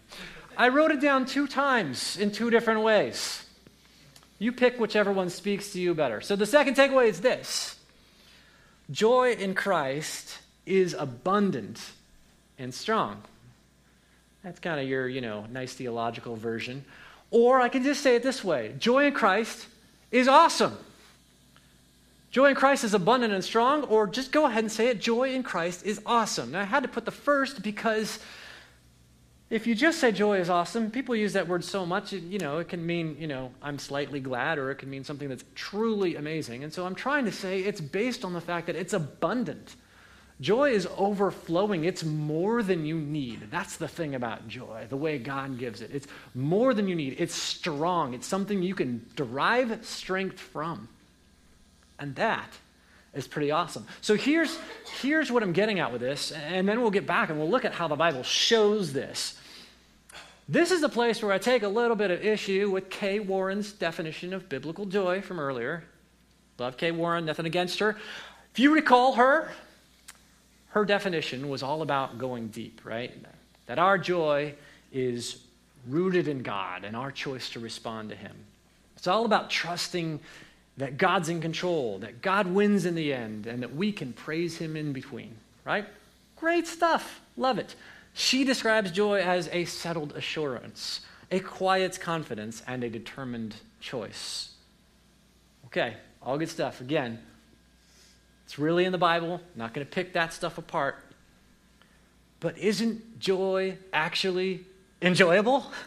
[0.57, 3.46] I wrote it down two times in two different ways.
[4.38, 6.20] You pick whichever one speaks to you better.
[6.20, 7.79] So the second takeaway is this
[8.90, 11.81] joy in Christ is abundant
[12.59, 13.22] and strong.
[14.42, 16.85] That's kind of your, you know, nice theological version.
[17.31, 19.66] Or I can just say it this way joy in Christ
[20.11, 20.77] is awesome.
[22.31, 25.33] Joy in Christ is abundant and strong, or just go ahead and say it joy
[25.33, 26.53] in Christ is awesome.
[26.53, 28.18] Now, I had to put the first because
[29.49, 32.59] if you just say joy is awesome, people use that word so much, you know,
[32.59, 36.17] it can mean, you know, I'm slightly glad, or it can mean something that's truly
[36.17, 36.65] amazing.
[36.65, 39.77] And so I'm trying to say it's based on the fact that it's abundant.
[40.41, 41.85] Joy is overflowing.
[41.85, 43.49] It's more than you need.
[43.51, 45.91] That's the thing about joy, the way God gives it.
[45.95, 47.17] It's more than you need.
[47.19, 48.15] It's strong.
[48.15, 50.89] It's something you can derive strength from.
[51.99, 52.53] And that
[53.16, 53.87] is pretty awesome.
[54.00, 54.59] So here's,
[55.00, 57.64] here's what I'm getting at with this, and then we'll get back and we'll look
[57.64, 59.38] at how the Bible shows this.
[60.48, 63.72] This is the place where I take a little bit of issue with Kay Warren's
[63.72, 65.83] definition of biblical joy from earlier.
[66.59, 67.96] Love Kay Warren, nothing against her.
[68.52, 69.50] If you recall her,
[70.68, 73.12] her definition was all about going deep, right?
[73.66, 74.55] That our joy
[74.92, 75.42] is
[75.88, 78.37] rooted in God and our choice to respond to Him.
[78.96, 80.20] It's all about trusting
[80.77, 84.57] that God's in control, that God wins in the end, and that we can praise
[84.59, 85.35] Him in between,
[85.65, 85.87] right?
[86.37, 87.21] Great stuff.
[87.37, 87.75] Love it.
[88.12, 94.51] She describes joy as a settled assurance, a quiet confidence, and a determined choice.
[95.67, 96.81] Okay, all good stuff.
[96.81, 97.21] Again,
[98.45, 99.35] it's really in the Bible.
[99.35, 100.97] I'm not going to pick that stuff apart.
[102.41, 104.65] But isn't joy actually
[105.03, 105.71] enjoyable?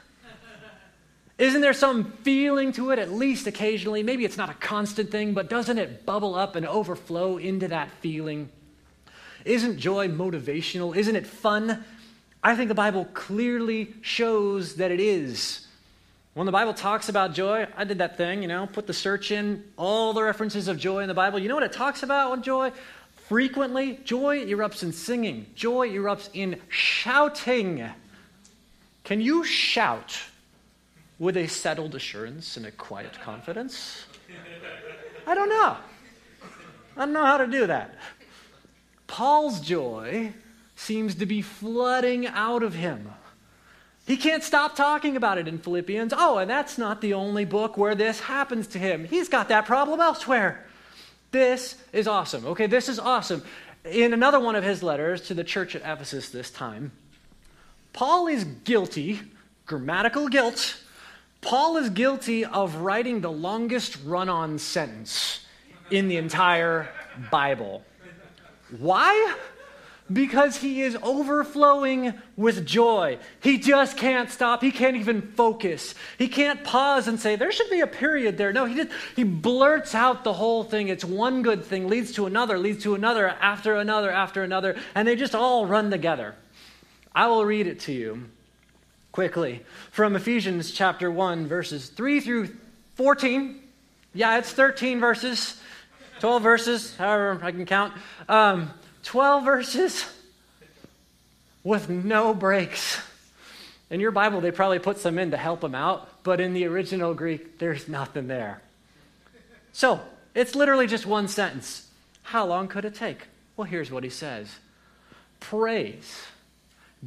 [1.40, 4.04] Isn't there some feeling to it, at least occasionally?
[4.04, 7.90] Maybe it's not a constant thing, but doesn't it bubble up and overflow into that
[8.02, 8.50] feeling?
[9.46, 10.94] Isn't joy motivational?
[10.94, 11.86] Isn't it fun?
[12.44, 15.66] I think the Bible clearly shows that it is.
[16.34, 19.32] When the Bible talks about joy, I did that thing, you know, put the search
[19.32, 21.40] in, all the references of joy in the Bible.
[21.40, 22.74] You know what it talks about with joy?
[23.30, 27.90] Frequently, joy erupts in singing, joy erupts in shouting.
[29.06, 30.20] Can you shout
[31.20, 34.06] with a settled assurance and a quiet confidence?
[35.28, 35.78] I don't know.
[36.98, 37.94] I don't know how to do that.
[39.06, 40.34] Paul's joy
[40.76, 43.12] seems to be flooding out of him.
[44.08, 46.14] He can't stop talking about it in Philippians.
[46.18, 49.06] Oh, and that's not the only book where this happens to him.
[49.06, 50.66] He's got that problem elsewhere.
[51.32, 52.46] This is awesome.
[52.46, 53.44] Okay, this is awesome.
[53.86, 56.92] In another one of his letters to the church at Ephesus this time,
[57.94, 59.20] Paul is guilty,
[59.66, 60.82] grammatical guilt.
[61.42, 65.46] Paul is guilty of writing the longest run on sentence
[65.90, 66.90] in the entire
[67.32, 67.84] Bible.
[68.78, 69.36] Why?
[70.12, 73.20] because he is overflowing with joy.
[73.42, 74.62] He just can't stop.
[74.62, 75.96] He can't even focus.
[76.18, 78.52] He can't pause and say, there should be a period there.
[78.52, 80.88] No, he just he blurts out the whole thing.
[80.88, 85.08] It's one good thing leads to another, leads to another, after another, after another, and
[85.08, 86.36] they just all run together.
[87.14, 88.30] I will read it to you
[89.20, 89.60] quickly
[89.92, 92.56] from Ephesians chapter 1, verses 3 through
[92.96, 93.60] 14.
[94.14, 95.60] Yeah, it's 13 verses,
[96.22, 97.94] 12 verses, however I can count.
[98.30, 98.72] Um,
[99.04, 100.06] 12 verses
[101.66, 103.02] with no breaks.
[103.90, 106.64] In your Bible, they probably put some in to help them out, but in the
[106.64, 108.62] original Greek, there's nothing there.
[109.74, 110.00] So,
[110.34, 111.90] it's literally just one sentence.
[112.24, 113.28] How long could it take?
[113.58, 114.60] Well, here's what he says
[115.42, 116.24] Praise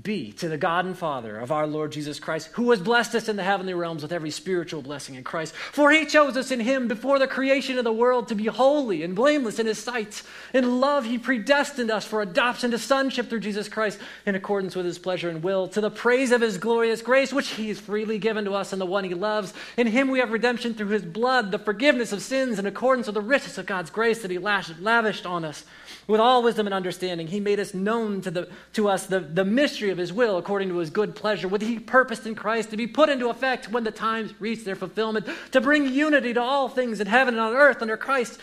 [0.01, 3.29] be to the God and Father of our Lord Jesus Christ, who has blessed us
[3.29, 5.55] in the heavenly realms with every spiritual blessing in Christ.
[5.55, 9.03] For he chose us in him before the creation of the world to be holy
[9.03, 10.23] and blameless in his sight.
[10.55, 14.87] In love, he predestined us for adoption to sonship through Jesus Christ in accordance with
[14.87, 18.19] his pleasure and will, to the praise of his glorious grace, which he has freely
[18.19, 19.53] given to us in the one he loves.
[19.77, 23.15] In him we have redemption through his blood, the forgiveness of sins in accordance with
[23.15, 25.67] the riches of God's grace that he lavished on us.
[26.07, 29.45] With all wisdom and understanding, he made us known to, the, to us the, the
[29.45, 32.77] mystery of his will according to his good pleasure, which he purposed in Christ to
[32.77, 36.69] be put into effect when the times reach their fulfillment, to bring unity to all
[36.69, 38.41] things in heaven and on earth under Christ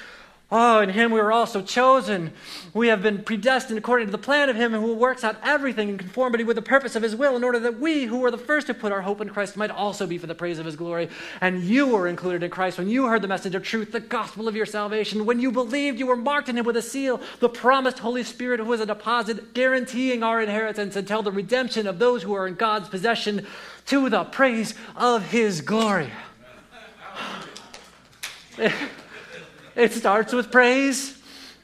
[0.51, 2.33] Oh, in him we were also chosen.
[2.73, 5.99] We have been predestined according to the plan of him who works out everything in
[5.99, 8.65] conformity with the purpose of his will, in order that we, who were the first
[8.65, 11.09] to put our hope in Christ, might also be for the praise of his glory.
[11.39, 14.47] And you were included in Christ when you heard the message of truth, the gospel
[14.47, 15.23] of your salvation.
[15.27, 18.59] When you believed, you were marked in him with a seal, the promised Holy Spirit,
[18.59, 22.55] who was a deposit guaranteeing our inheritance until the redemption of those who are in
[22.55, 23.45] God's possession
[23.85, 26.09] to the praise of his glory.
[29.75, 31.17] It starts with praise,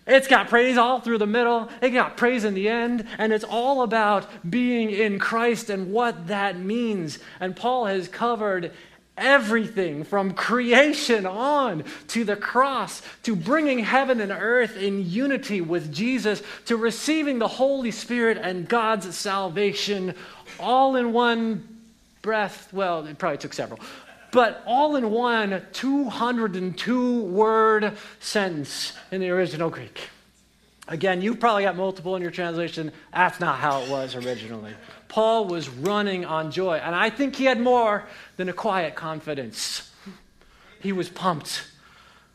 [0.07, 3.43] It's got praise all through the middle, it got praise in the end, and it's
[3.43, 7.17] all about being in Christ and what that means.
[7.39, 8.71] And Paul has covered
[9.17, 15.91] everything from creation on to the cross, to bringing heaven and earth in unity with
[15.91, 20.13] Jesus, to receiving the Holy Spirit and God's salvation
[20.59, 21.67] all in one
[22.21, 22.71] breath.
[22.71, 23.79] Well, it probably took several,
[24.35, 30.09] but all in one 202 word sentence in the original Greek.
[30.89, 32.91] Again, you've probably got multiple in your translation.
[33.13, 34.73] That's not how it was originally.
[35.07, 38.03] Paul was running on joy, and I think he had more
[38.35, 39.89] than a quiet confidence.
[40.81, 41.65] He was pumped.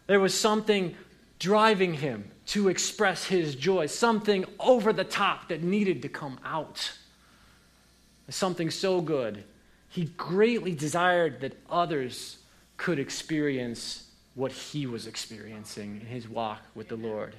[0.06, 0.96] There was something
[1.38, 6.92] driving him to express his joy, something over the top that needed to come out.
[8.30, 9.44] Something so good
[9.90, 12.38] he greatly desired that others
[12.76, 17.34] could experience what he was experiencing in his walk with the Lord.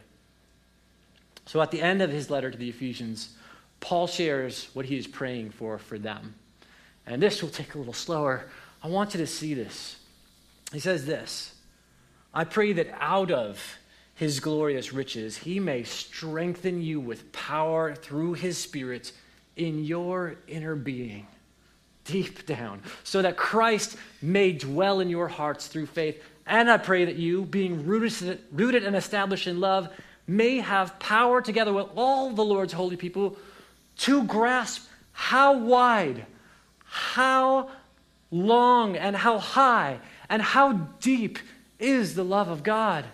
[1.46, 3.36] So at the end of his letter to the Ephesians,
[3.80, 6.36] Paul shares what he is praying for for them.
[7.08, 8.50] And this will take a little slower.
[8.84, 9.98] I want you to see this.
[10.74, 11.56] He says this
[12.34, 13.78] I pray that out of
[14.14, 19.14] his glorious riches he may strengthen you with power through his Spirit
[19.56, 21.28] in your inner being
[22.06, 26.22] deep down, so that Christ may dwell in your hearts through faith.
[26.46, 29.90] And I pray that you, being rooted, and established in love,
[30.28, 33.38] may have power together with all the Lord's holy people
[33.98, 36.26] to grasp how wide,
[36.84, 37.70] how
[38.32, 41.38] long, and how high, and how deep
[41.80, 43.06] is the love of God.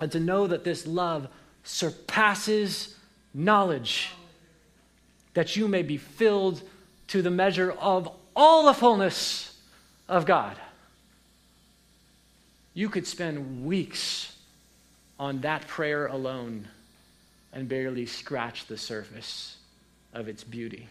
[0.00, 1.28] And to know that this love
[1.62, 2.96] surpasses
[3.32, 4.10] knowledge,
[5.34, 6.62] that you may be filled
[7.14, 9.56] to the measure of all the fullness
[10.08, 10.56] of God.
[12.74, 14.34] You could spend weeks
[15.16, 16.66] on that prayer alone
[17.52, 19.58] and barely scratch the surface
[20.12, 20.88] of its beauty.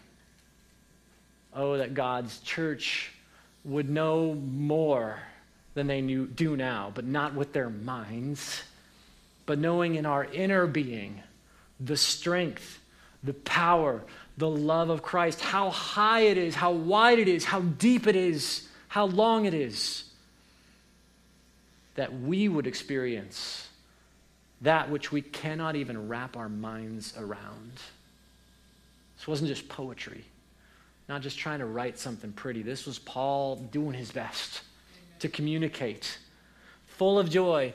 [1.52, 3.12] Oh, that God's church
[3.62, 5.18] would know more
[5.74, 8.62] than they knew, do now, but not with their minds,
[9.44, 11.20] but knowing in our inner being
[11.78, 12.80] the strength,
[13.22, 14.00] the power,
[14.36, 18.16] the love of Christ, how high it is, how wide it is, how deep it
[18.16, 20.04] is, how long it is,
[21.94, 23.68] that we would experience
[24.60, 27.72] that which we cannot even wrap our minds around.
[29.16, 30.24] This wasn't just poetry,
[31.08, 32.62] not just trying to write something pretty.
[32.62, 34.62] This was Paul doing his best
[35.20, 36.18] to communicate,
[36.86, 37.72] full of joy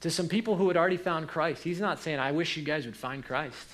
[0.00, 1.62] to some people who had already found Christ.
[1.62, 3.68] He's not saying, I wish you guys would find Christ.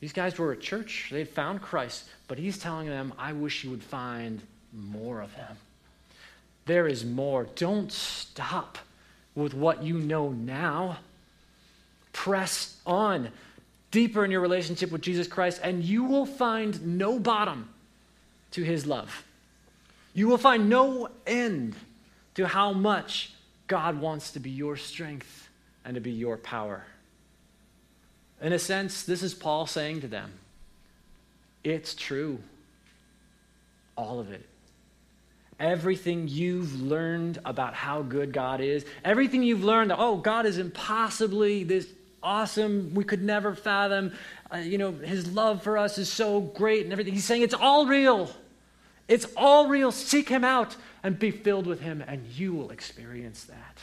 [0.00, 3.70] These guys were a church, they found Christ, but he's telling them, I wish you
[3.70, 4.40] would find
[4.72, 5.56] more of him.
[6.66, 7.46] There is more.
[7.56, 8.78] Don't stop
[9.34, 10.98] with what you know now.
[12.12, 13.30] Press on
[13.90, 17.68] deeper in your relationship with Jesus Christ, and you will find no bottom
[18.52, 19.24] to his love.
[20.14, 21.76] You will find no end
[22.34, 23.32] to how much
[23.66, 25.48] God wants to be your strength
[25.84, 26.84] and to be your power.
[28.40, 30.32] In a sense, this is Paul saying to them
[31.62, 32.38] it's true.
[33.96, 34.46] All of it.
[35.58, 40.56] Everything you've learned about how good God is, everything you've learned that, oh, God is
[40.56, 41.86] impossibly this
[42.22, 44.12] awesome, we could never fathom,
[44.52, 47.12] uh, you know, his love for us is so great and everything.
[47.12, 48.30] He's saying it's all real.
[49.06, 49.92] It's all real.
[49.92, 53.78] Seek him out and be filled with him, and you will experience that.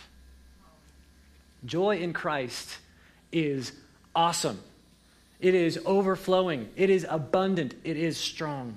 [1.65, 2.77] Joy in Christ
[3.31, 3.71] is
[4.17, 4.59] awesome.
[5.39, 6.67] It is overflowing.
[6.75, 7.75] It is abundant.
[7.83, 8.75] It is strong.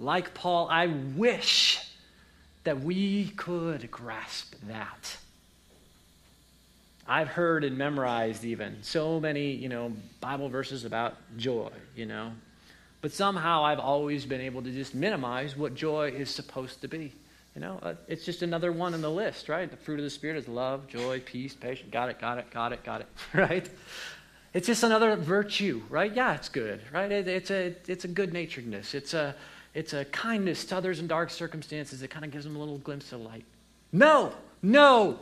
[0.00, 1.78] Like Paul, I wish
[2.64, 5.18] that we could grasp that.
[7.06, 12.32] I've heard and memorized even so many, you know, Bible verses about joy, you know.
[13.00, 17.12] But somehow I've always been able to just minimize what joy is supposed to be.
[17.54, 19.70] You know, uh, it's just another one in the list, right?
[19.70, 21.90] The fruit of the Spirit is love, joy, peace, patience.
[21.90, 23.68] Got it, got it, got it, got it, right?
[24.54, 26.14] It's just another virtue, right?
[26.14, 27.10] Yeah, it's good, right?
[27.10, 28.94] It, it's a it's a good naturedness.
[28.94, 29.34] It's a
[29.74, 32.78] it's a kindness to others in dark circumstances that kind of gives them a little
[32.78, 33.44] glimpse of light.
[33.92, 34.32] No,
[34.62, 35.18] no,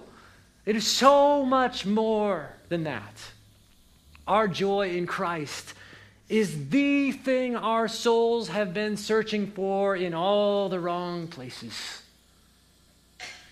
[0.64, 3.14] it is so much more than that.
[4.26, 5.74] Our joy in Christ
[6.28, 12.02] is the thing our souls have been searching for in all the wrong places.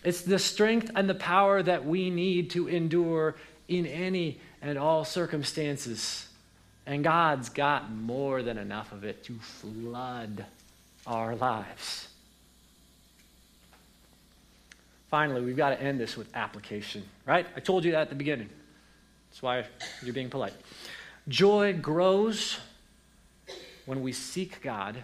[0.02, 3.36] It's the strength and the power that we need to endure
[3.68, 6.26] in any and all circumstances.
[6.86, 10.46] And God's got more than enough of it to flood
[11.06, 12.08] our lives.
[15.10, 17.46] Finally, we've got to end this with application, right?
[17.54, 18.48] I told you that at the beginning.
[19.30, 19.64] That's why
[20.02, 20.54] you're being polite.
[21.28, 22.58] Joy grows
[23.84, 24.96] when we seek God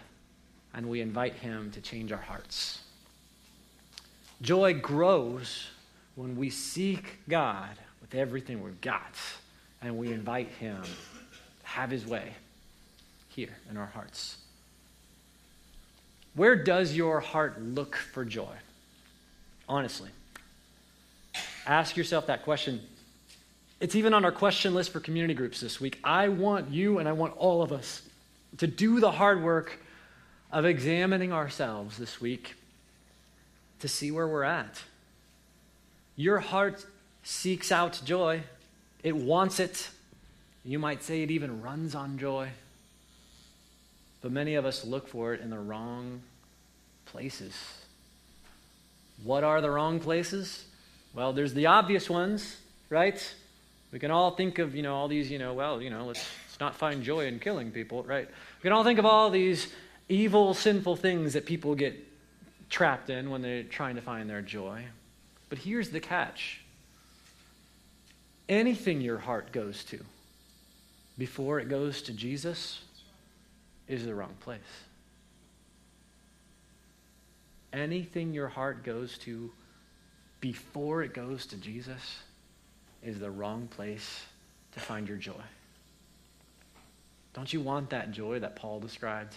[0.74, 2.80] and we invite Him to change our hearts.
[4.40, 5.66] Joy grows
[6.14, 9.14] when we seek God with everything we've got
[9.82, 10.82] and we invite Him
[11.62, 12.32] have His way
[13.28, 14.36] here in our hearts.
[16.34, 18.54] Where does your heart look for joy?
[19.68, 20.10] Honestly.
[21.66, 22.80] Ask yourself that question.
[23.80, 25.98] It's even on our question list for community groups this week.
[26.04, 28.02] I want you and I want all of us
[28.58, 29.78] to do the hard work
[30.52, 32.54] of examining ourselves this week
[33.80, 34.82] to see where we're at.
[36.16, 36.84] Your heart
[37.22, 38.42] seeks out joy,
[39.02, 39.88] it wants it.
[40.64, 42.50] You might say it even runs on joy.
[44.20, 46.20] But many of us look for it in the wrong
[47.06, 47.54] places.
[49.22, 50.64] What are the wrong places?
[51.14, 52.56] Well, there's the obvious ones,
[52.88, 53.34] right?
[53.92, 56.24] We can all think of, you know, all these, you know, well, you know, let's,
[56.48, 58.28] let's not find joy in killing people, right?
[58.28, 59.72] We can all think of all these
[60.08, 61.94] evil, sinful things that people get
[62.68, 64.84] trapped in when they're trying to find their joy.
[65.48, 66.59] But here's the catch
[68.50, 70.04] anything your heart goes to
[71.16, 72.80] before it goes to Jesus
[73.86, 74.60] is the wrong place.
[77.72, 79.52] Anything your heart goes to
[80.40, 82.18] before it goes to Jesus
[83.02, 84.24] is the wrong place
[84.72, 85.42] to find your joy.
[87.32, 89.36] Don't you want that joy that Paul described?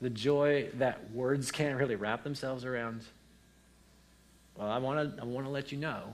[0.00, 3.02] The joy that words can't really wrap themselves around?
[4.56, 6.12] Well, I want to I want to let you know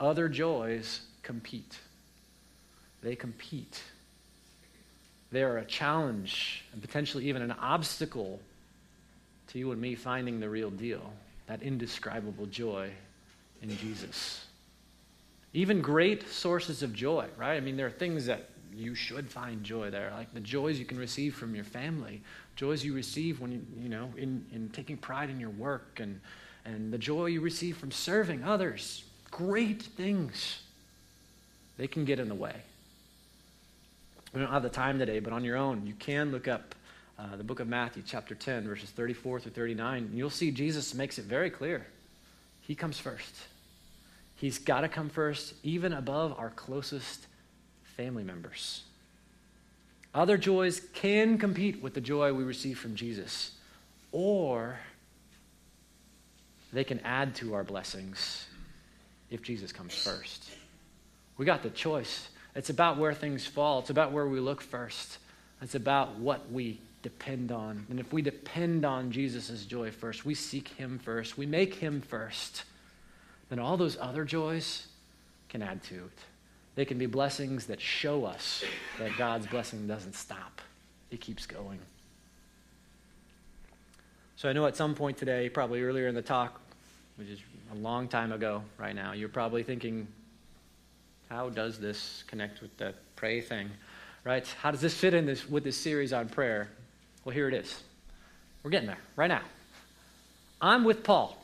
[0.00, 1.78] other joys compete.
[3.02, 3.82] They compete.
[5.30, 8.40] They are a challenge and potentially even an obstacle
[9.48, 11.12] to you and me finding the real deal,
[11.46, 12.90] that indescribable joy
[13.62, 14.46] in Jesus.
[15.52, 17.56] Even great sources of joy, right?
[17.56, 20.84] I mean, there are things that you should find joy there, like the joys you
[20.84, 22.22] can receive from your family,
[22.56, 26.20] joys you receive when you, you know, in, in taking pride in your work, and,
[26.64, 29.04] and the joy you receive from serving others.
[29.34, 30.62] Great things.
[31.76, 32.54] They can get in the way.
[34.32, 36.76] We don't have the time today, but on your own, you can look up
[37.18, 40.94] uh, the book of Matthew, chapter 10, verses 34 through 39, and you'll see Jesus
[40.94, 41.84] makes it very clear.
[42.60, 43.34] He comes first.
[44.36, 47.26] He's got to come first, even above our closest
[47.96, 48.84] family members.
[50.14, 53.50] Other joys can compete with the joy we receive from Jesus,
[54.12, 54.78] or
[56.72, 58.46] they can add to our blessings
[59.34, 60.50] if Jesus comes first.
[61.36, 62.28] We got the choice.
[62.54, 65.18] It's about where things fall, it's about where we look first,
[65.60, 67.84] it's about what we depend on.
[67.90, 72.00] And if we depend on Jesus' joy first, we seek Him first, we make Him
[72.00, 72.62] first,
[73.50, 74.86] then all those other joys
[75.48, 76.18] can add to it.
[76.76, 78.64] They can be blessings that show us
[79.00, 80.60] that God's blessing doesn't stop,
[81.10, 81.80] it keeps going.
[84.36, 86.60] So I know at some point today, probably earlier in the talk,
[87.16, 87.40] which is
[87.72, 90.06] a long time ago right now, you're probably thinking,
[91.28, 93.70] how does this connect with the pray thing?
[94.24, 94.46] Right?
[94.60, 96.68] How does this fit in this with this series on prayer?
[97.24, 97.82] Well, here it is.
[98.62, 99.42] We're getting there right now.
[100.60, 101.36] I'm with Paul.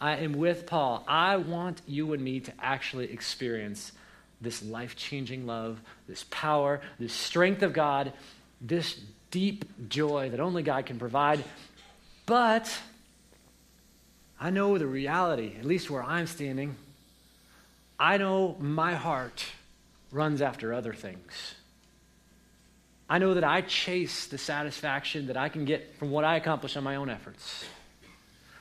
[0.00, 1.04] I am with Paul.
[1.06, 3.92] I want you and me to actually experience
[4.40, 8.12] this life changing love, this power, this strength of God,
[8.60, 8.98] this
[9.30, 11.42] deep joy that only God can provide.
[12.26, 12.70] But
[14.44, 16.76] I know the reality, at least where I'm standing.
[17.98, 19.42] I know my heart
[20.12, 21.54] runs after other things.
[23.08, 26.76] I know that I chase the satisfaction that I can get from what I accomplish
[26.76, 27.64] on my own efforts.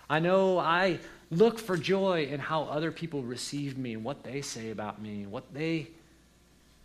[0.10, 4.42] I know I look for joy in how other people receive me and what they
[4.42, 5.88] say about me and what they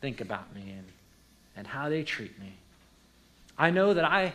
[0.01, 0.87] think about me and,
[1.57, 2.53] and how they treat me.
[3.57, 4.33] I know that I,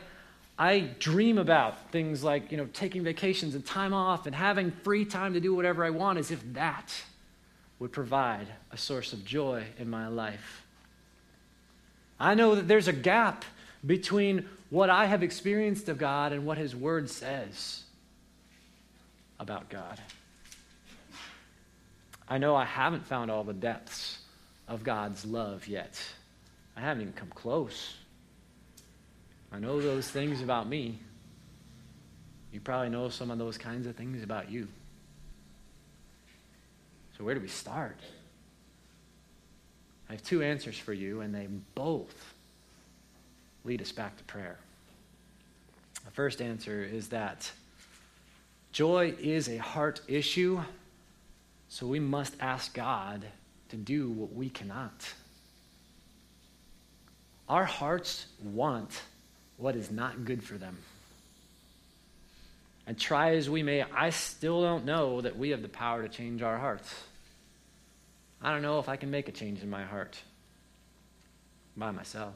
[0.57, 5.03] I dream about things like, you know, taking vacations and time off and having free
[5.05, 6.93] time to do whatever I want as if that
[7.79, 10.63] would provide a source of joy in my life.
[12.19, 13.43] I know that there's a gap
[13.85, 17.83] between what I have experienced of God and what His Word says
[19.39, 19.99] about God.
[22.29, 24.19] I know I haven't found all the depths
[24.67, 26.01] of God's love yet.
[26.77, 27.95] I haven't even come close.
[29.53, 30.97] I know those things about me.
[32.51, 34.67] You probably know some of those kinds of things about you.
[37.17, 37.99] So, where do we start?
[40.09, 42.33] I have two answers for you, and they both
[43.63, 44.57] lead us back to prayer.
[46.05, 47.51] The first answer is that
[48.71, 50.61] Joy is a heart issue,
[51.69, 53.23] so we must ask God
[53.69, 55.13] to do what we cannot.
[57.47, 59.01] Our hearts want
[59.63, 60.77] what is not good for them.
[62.85, 66.09] And try as we may, I still don't know that we have the power to
[66.09, 66.93] change our hearts.
[68.41, 70.19] I don't know if I can make a change in my heart
[71.77, 72.33] by myself.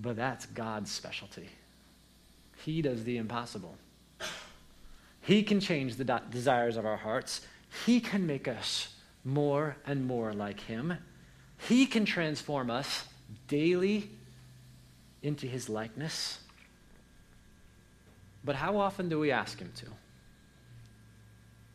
[0.00, 1.50] But that's God's specialty.
[2.64, 3.76] He does the impossible.
[5.20, 7.42] He can change the desires of our hearts.
[7.84, 8.94] He can make us
[9.26, 10.96] more and more like Him.
[11.68, 13.04] He can transform us
[13.46, 14.08] daily
[15.22, 16.38] into His likeness.
[18.44, 19.86] But how often do we ask Him to?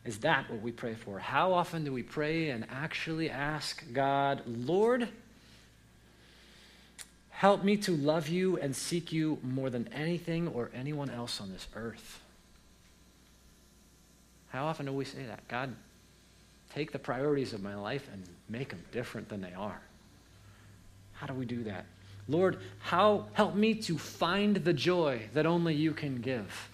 [0.04, 1.18] Is that what we pray for?
[1.18, 5.08] How often do we pray and actually ask God, Lord,
[7.30, 11.52] help me to love you and seek you more than anything or anyone else on
[11.52, 12.20] this earth?
[14.48, 15.46] How often do we say that?
[15.46, 15.74] God,
[16.74, 19.80] take the priorities of my life and make them different than they are.
[21.12, 21.84] How do we do that?
[22.28, 26.70] Lord, how help me to find the joy that only you can give.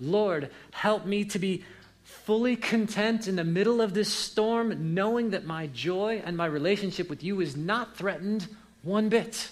[0.00, 1.64] Lord, help me to be
[2.02, 7.08] fully content in the middle of this storm, knowing that my joy and my relationship
[7.08, 8.48] with you is not threatened
[8.82, 9.50] one bit.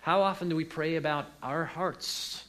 [0.00, 2.44] How often do we pray about our hearts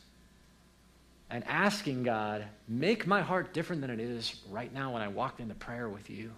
[1.30, 5.40] and asking God, make my heart different than it is right now when I walked
[5.40, 6.32] into prayer with you?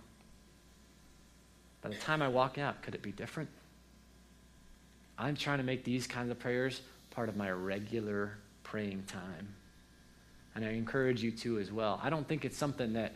[1.82, 3.50] By the time I walk out, could it be different?
[5.18, 6.82] I'm trying to make these kinds of prayers
[7.12, 9.56] part of my regular praying time.
[10.56, 12.00] And I encourage you to as well.
[12.04, 13.14] I don't think it's something that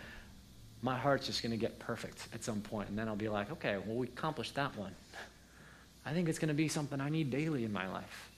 [0.82, 3.52] my heart's just going to get perfect at some point, and then I'll be like,
[3.52, 4.94] okay, well, we accomplished that one.
[6.06, 8.30] I think it's going to be something I need daily in my life.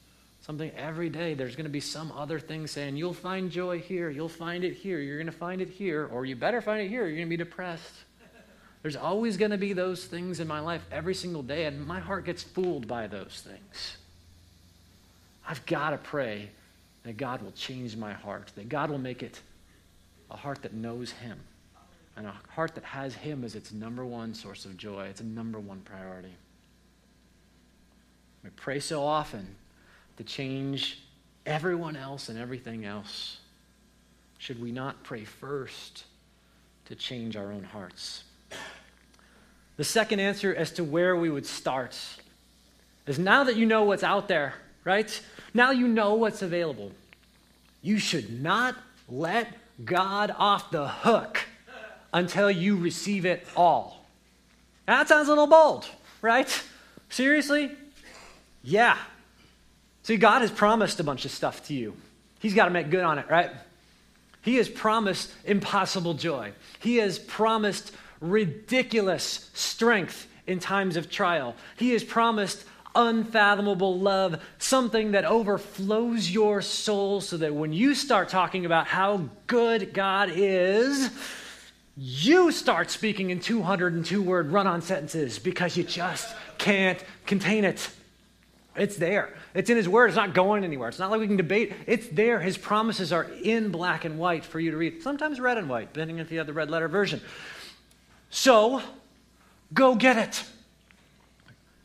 [0.42, 4.10] Something every day, there's going to be some other thing saying, you'll find joy here,
[4.10, 6.88] you'll find it here, you're going to find it here, or you better find it
[6.88, 7.94] here, you're going to be depressed.
[8.88, 12.00] There's always going to be those things in my life every single day, and my
[12.00, 13.98] heart gets fooled by those things.
[15.46, 16.52] I've got to pray
[17.04, 19.42] that God will change my heart, that God will make it
[20.32, 21.38] a heart that knows Him,
[22.16, 25.26] and a heart that has Him as its number one source of joy, it's a
[25.26, 26.38] number one priority.
[28.42, 29.54] We pray so often
[30.16, 31.04] to change
[31.46, 33.40] everyone else and everything else.
[34.38, 36.06] Should we not pray first
[36.86, 38.24] to change our own hearts?
[39.78, 41.98] The second answer as to where we would start
[43.06, 45.22] is now that you know what's out there, right?
[45.54, 46.92] Now you know what's available.
[47.82, 48.76] You should not
[49.08, 49.48] let
[49.84, 51.42] God off the hook
[52.12, 54.06] until you receive it all.
[54.88, 55.88] That sounds a little bold,
[56.22, 56.64] right?
[57.10, 57.72] Seriously?
[58.64, 58.98] Yeah.
[60.04, 61.96] See, God has promised a bunch of stuff to you.
[62.40, 63.52] He's got to make good on it, right?
[64.42, 66.54] He has promised impossible joy.
[66.80, 71.56] He has promised ridiculous strength in times of trial.
[71.78, 72.64] He has promised
[72.96, 79.30] unfathomable love, something that overflows your soul so that when you start talking about how
[79.46, 81.12] good God is,
[81.96, 87.90] you start speaking in 202 word run on sentences because you just can't contain it.
[88.76, 89.34] It's there.
[89.56, 90.08] It's in His Word.
[90.08, 90.90] It's not going anywhere.
[90.90, 91.74] It's not like we can debate.
[91.88, 92.40] It's there.
[92.40, 95.02] His promises are in black and white for you to read.
[95.02, 97.20] Sometimes red and white, depending if you have the red letter version.
[98.30, 98.82] So,
[99.74, 100.44] go get it.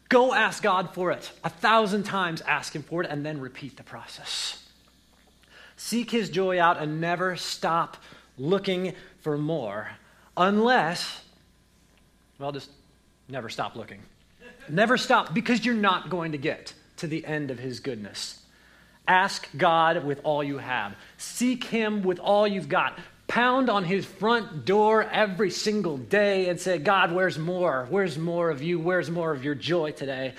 [0.08, 1.30] Go ask God for it.
[1.42, 4.62] A thousand times ask Him for it, and then repeat the process.
[5.76, 7.96] Seek His joy out and never stop
[8.36, 9.90] looking for more,
[10.36, 11.22] unless,
[12.38, 12.70] well, just
[13.28, 14.00] never stop looking.
[14.68, 18.38] Never stop because you're not going to get to the end of His goodness.
[19.08, 20.94] Ask God with all you have.
[21.16, 22.98] Seek Him with all you've got
[23.32, 27.86] pound on his front door every single day and say, God, where's more?
[27.88, 28.78] Where's more of you?
[28.78, 30.34] Where's more of your joy today?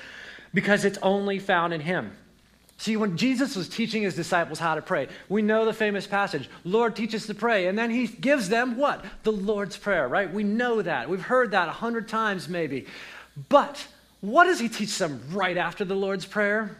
[0.53, 2.11] Because it's only found in him.
[2.77, 6.47] See, when Jesus was teaching his disciples how to pray, we know the famous passage,
[6.63, 7.65] Lord, teach us to pray.
[7.65, 9.03] And then he gives them what?
[9.23, 10.31] The Lord's Prayer, right?
[10.31, 11.09] We know that.
[11.09, 12.85] We've heard that a hundred times maybe.
[13.49, 13.87] But
[14.21, 16.77] what does he teach them right after the Lord's Prayer?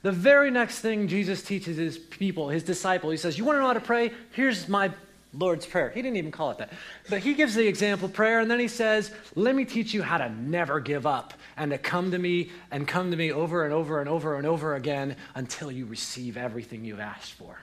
[0.00, 3.60] The very next thing Jesus teaches his people, his disciple, he says, You want to
[3.60, 4.12] know how to pray?
[4.32, 4.90] Here's my
[5.32, 5.90] Lord's Prayer.
[5.90, 6.72] He didn't even call it that.
[7.08, 10.18] But he gives the example prayer, and then he says, Let me teach you how
[10.18, 13.72] to never give up and to come to me and come to me over and
[13.72, 17.58] over and over and over again until you receive everything you've asked for.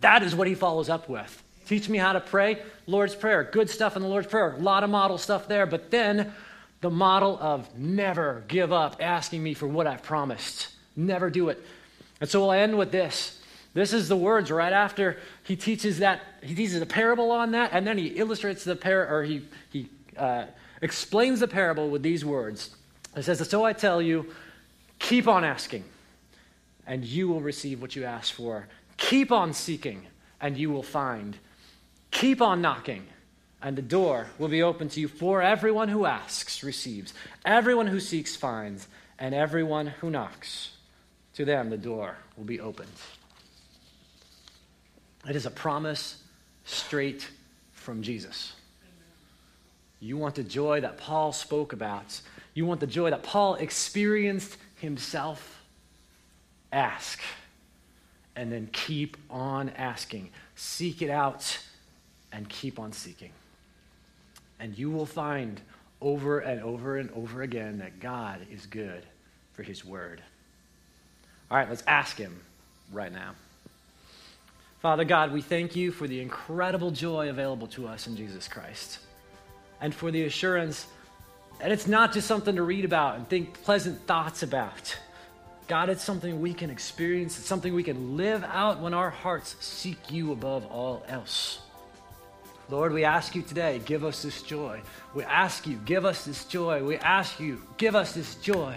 [0.00, 1.42] That is what he follows up with.
[1.66, 2.62] Teach me how to pray.
[2.86, 3.44] Lord's Prayer.
[3.44, 4.54] Good stuff in the Lord's Prayer.
[4.54, 5.66] A lot of model stuff there.
[5.66, 6.32] But then
[6.80, 10.68] the model of never give up asking me for what I've promised.
[10.96, 11.62] Never do it.
[12.20, 13.37] And so we'll end with this.
[13.74, 17.70] This is the words right after he teaches that he teaches a parable on that,
[17.72, 20.46] and then he illustrates the par or he he uh,
[20.82, 22.74] explains the parable with these words.
[23.16, 24.32] It says, So I tell you,
[24.98, 25.84] keep on asking,
[26.86, 28.68] and you will receive what you ask for.
[28.96, 30.06] Keep on seeking,
[30.40, 31.36] and you will find.
[32.10, 33.06] Keep on knocking,
[33.62, 35.08] and the door will be open to you.
[35.08, 37.14] For everyone who asks receives,
[37.44, 38.88] everyone who seeks finds,
[39.18, 40.72] and everyone who knocks,
[41.34, 42.88] to them the door will be opened.
[45.28, 46.22] It is a promise
[46.64, 47.28] straight
[47.72, 48.54] from Jesus.
[50.00, 52.20] You want the joy that Paul spoke about.
[52.54, 55.62] You want the joy that Paul experienced himself.
[56.72, 57.20] Ask.
[58.36, 60.30] And then keep on asking.
[60.54, 61.58] Seek it out
[62.32, 63.32] and keep on seeking.
[64.60, 65.60] And you will find
[66.00, 69.04] over and over and over again that God is good
[69.52, 70.22] for his word.
[71.50, 72.40] All right, let's ask him
[72.92, 73.34] right now.
[74.80, 79.00] Father God, we thank you for the incredible joy available to us in Jesus Christ
[79.80, 80.86] and for the assurance
[81.58, 84.96] that it's not just something to read about and think pleasant thoughts about.
[85.66, 89.56] God, it's something we can experience, it's something we can live out when our hearts
[89.58, 91.58] seek you above all else.
[92.70, 94.80] Lord, we ask you today, give us this joy.
[95.12, 96.84] We ask you, give us this joy.
[96.84, 98.76] We ask you, give us this joy.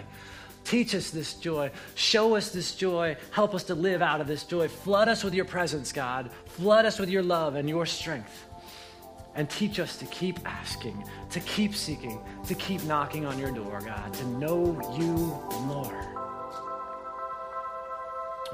[0.64, 1.70] Teach us this joy.
[1.94, 3.16] Show us this joy.
[3.30, 4.68] Help us to live out of this joy.
[4.68, 6.30] Flood us with your presence, God.
[6.46, 8.46] Flood us with your love and your strength.
[9.34, 13.80] And teach us to keep asking, to keep seeking, to keep knocking on your door,
[13.84, 15.06] God, to know you
[15.66, 16.08] more.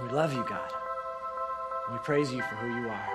[0.01, 0.71] We love you, God.
[1.91, 3.09] We praise you for who you are.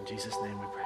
[0.00, 0.79] In Jesus' name we pray.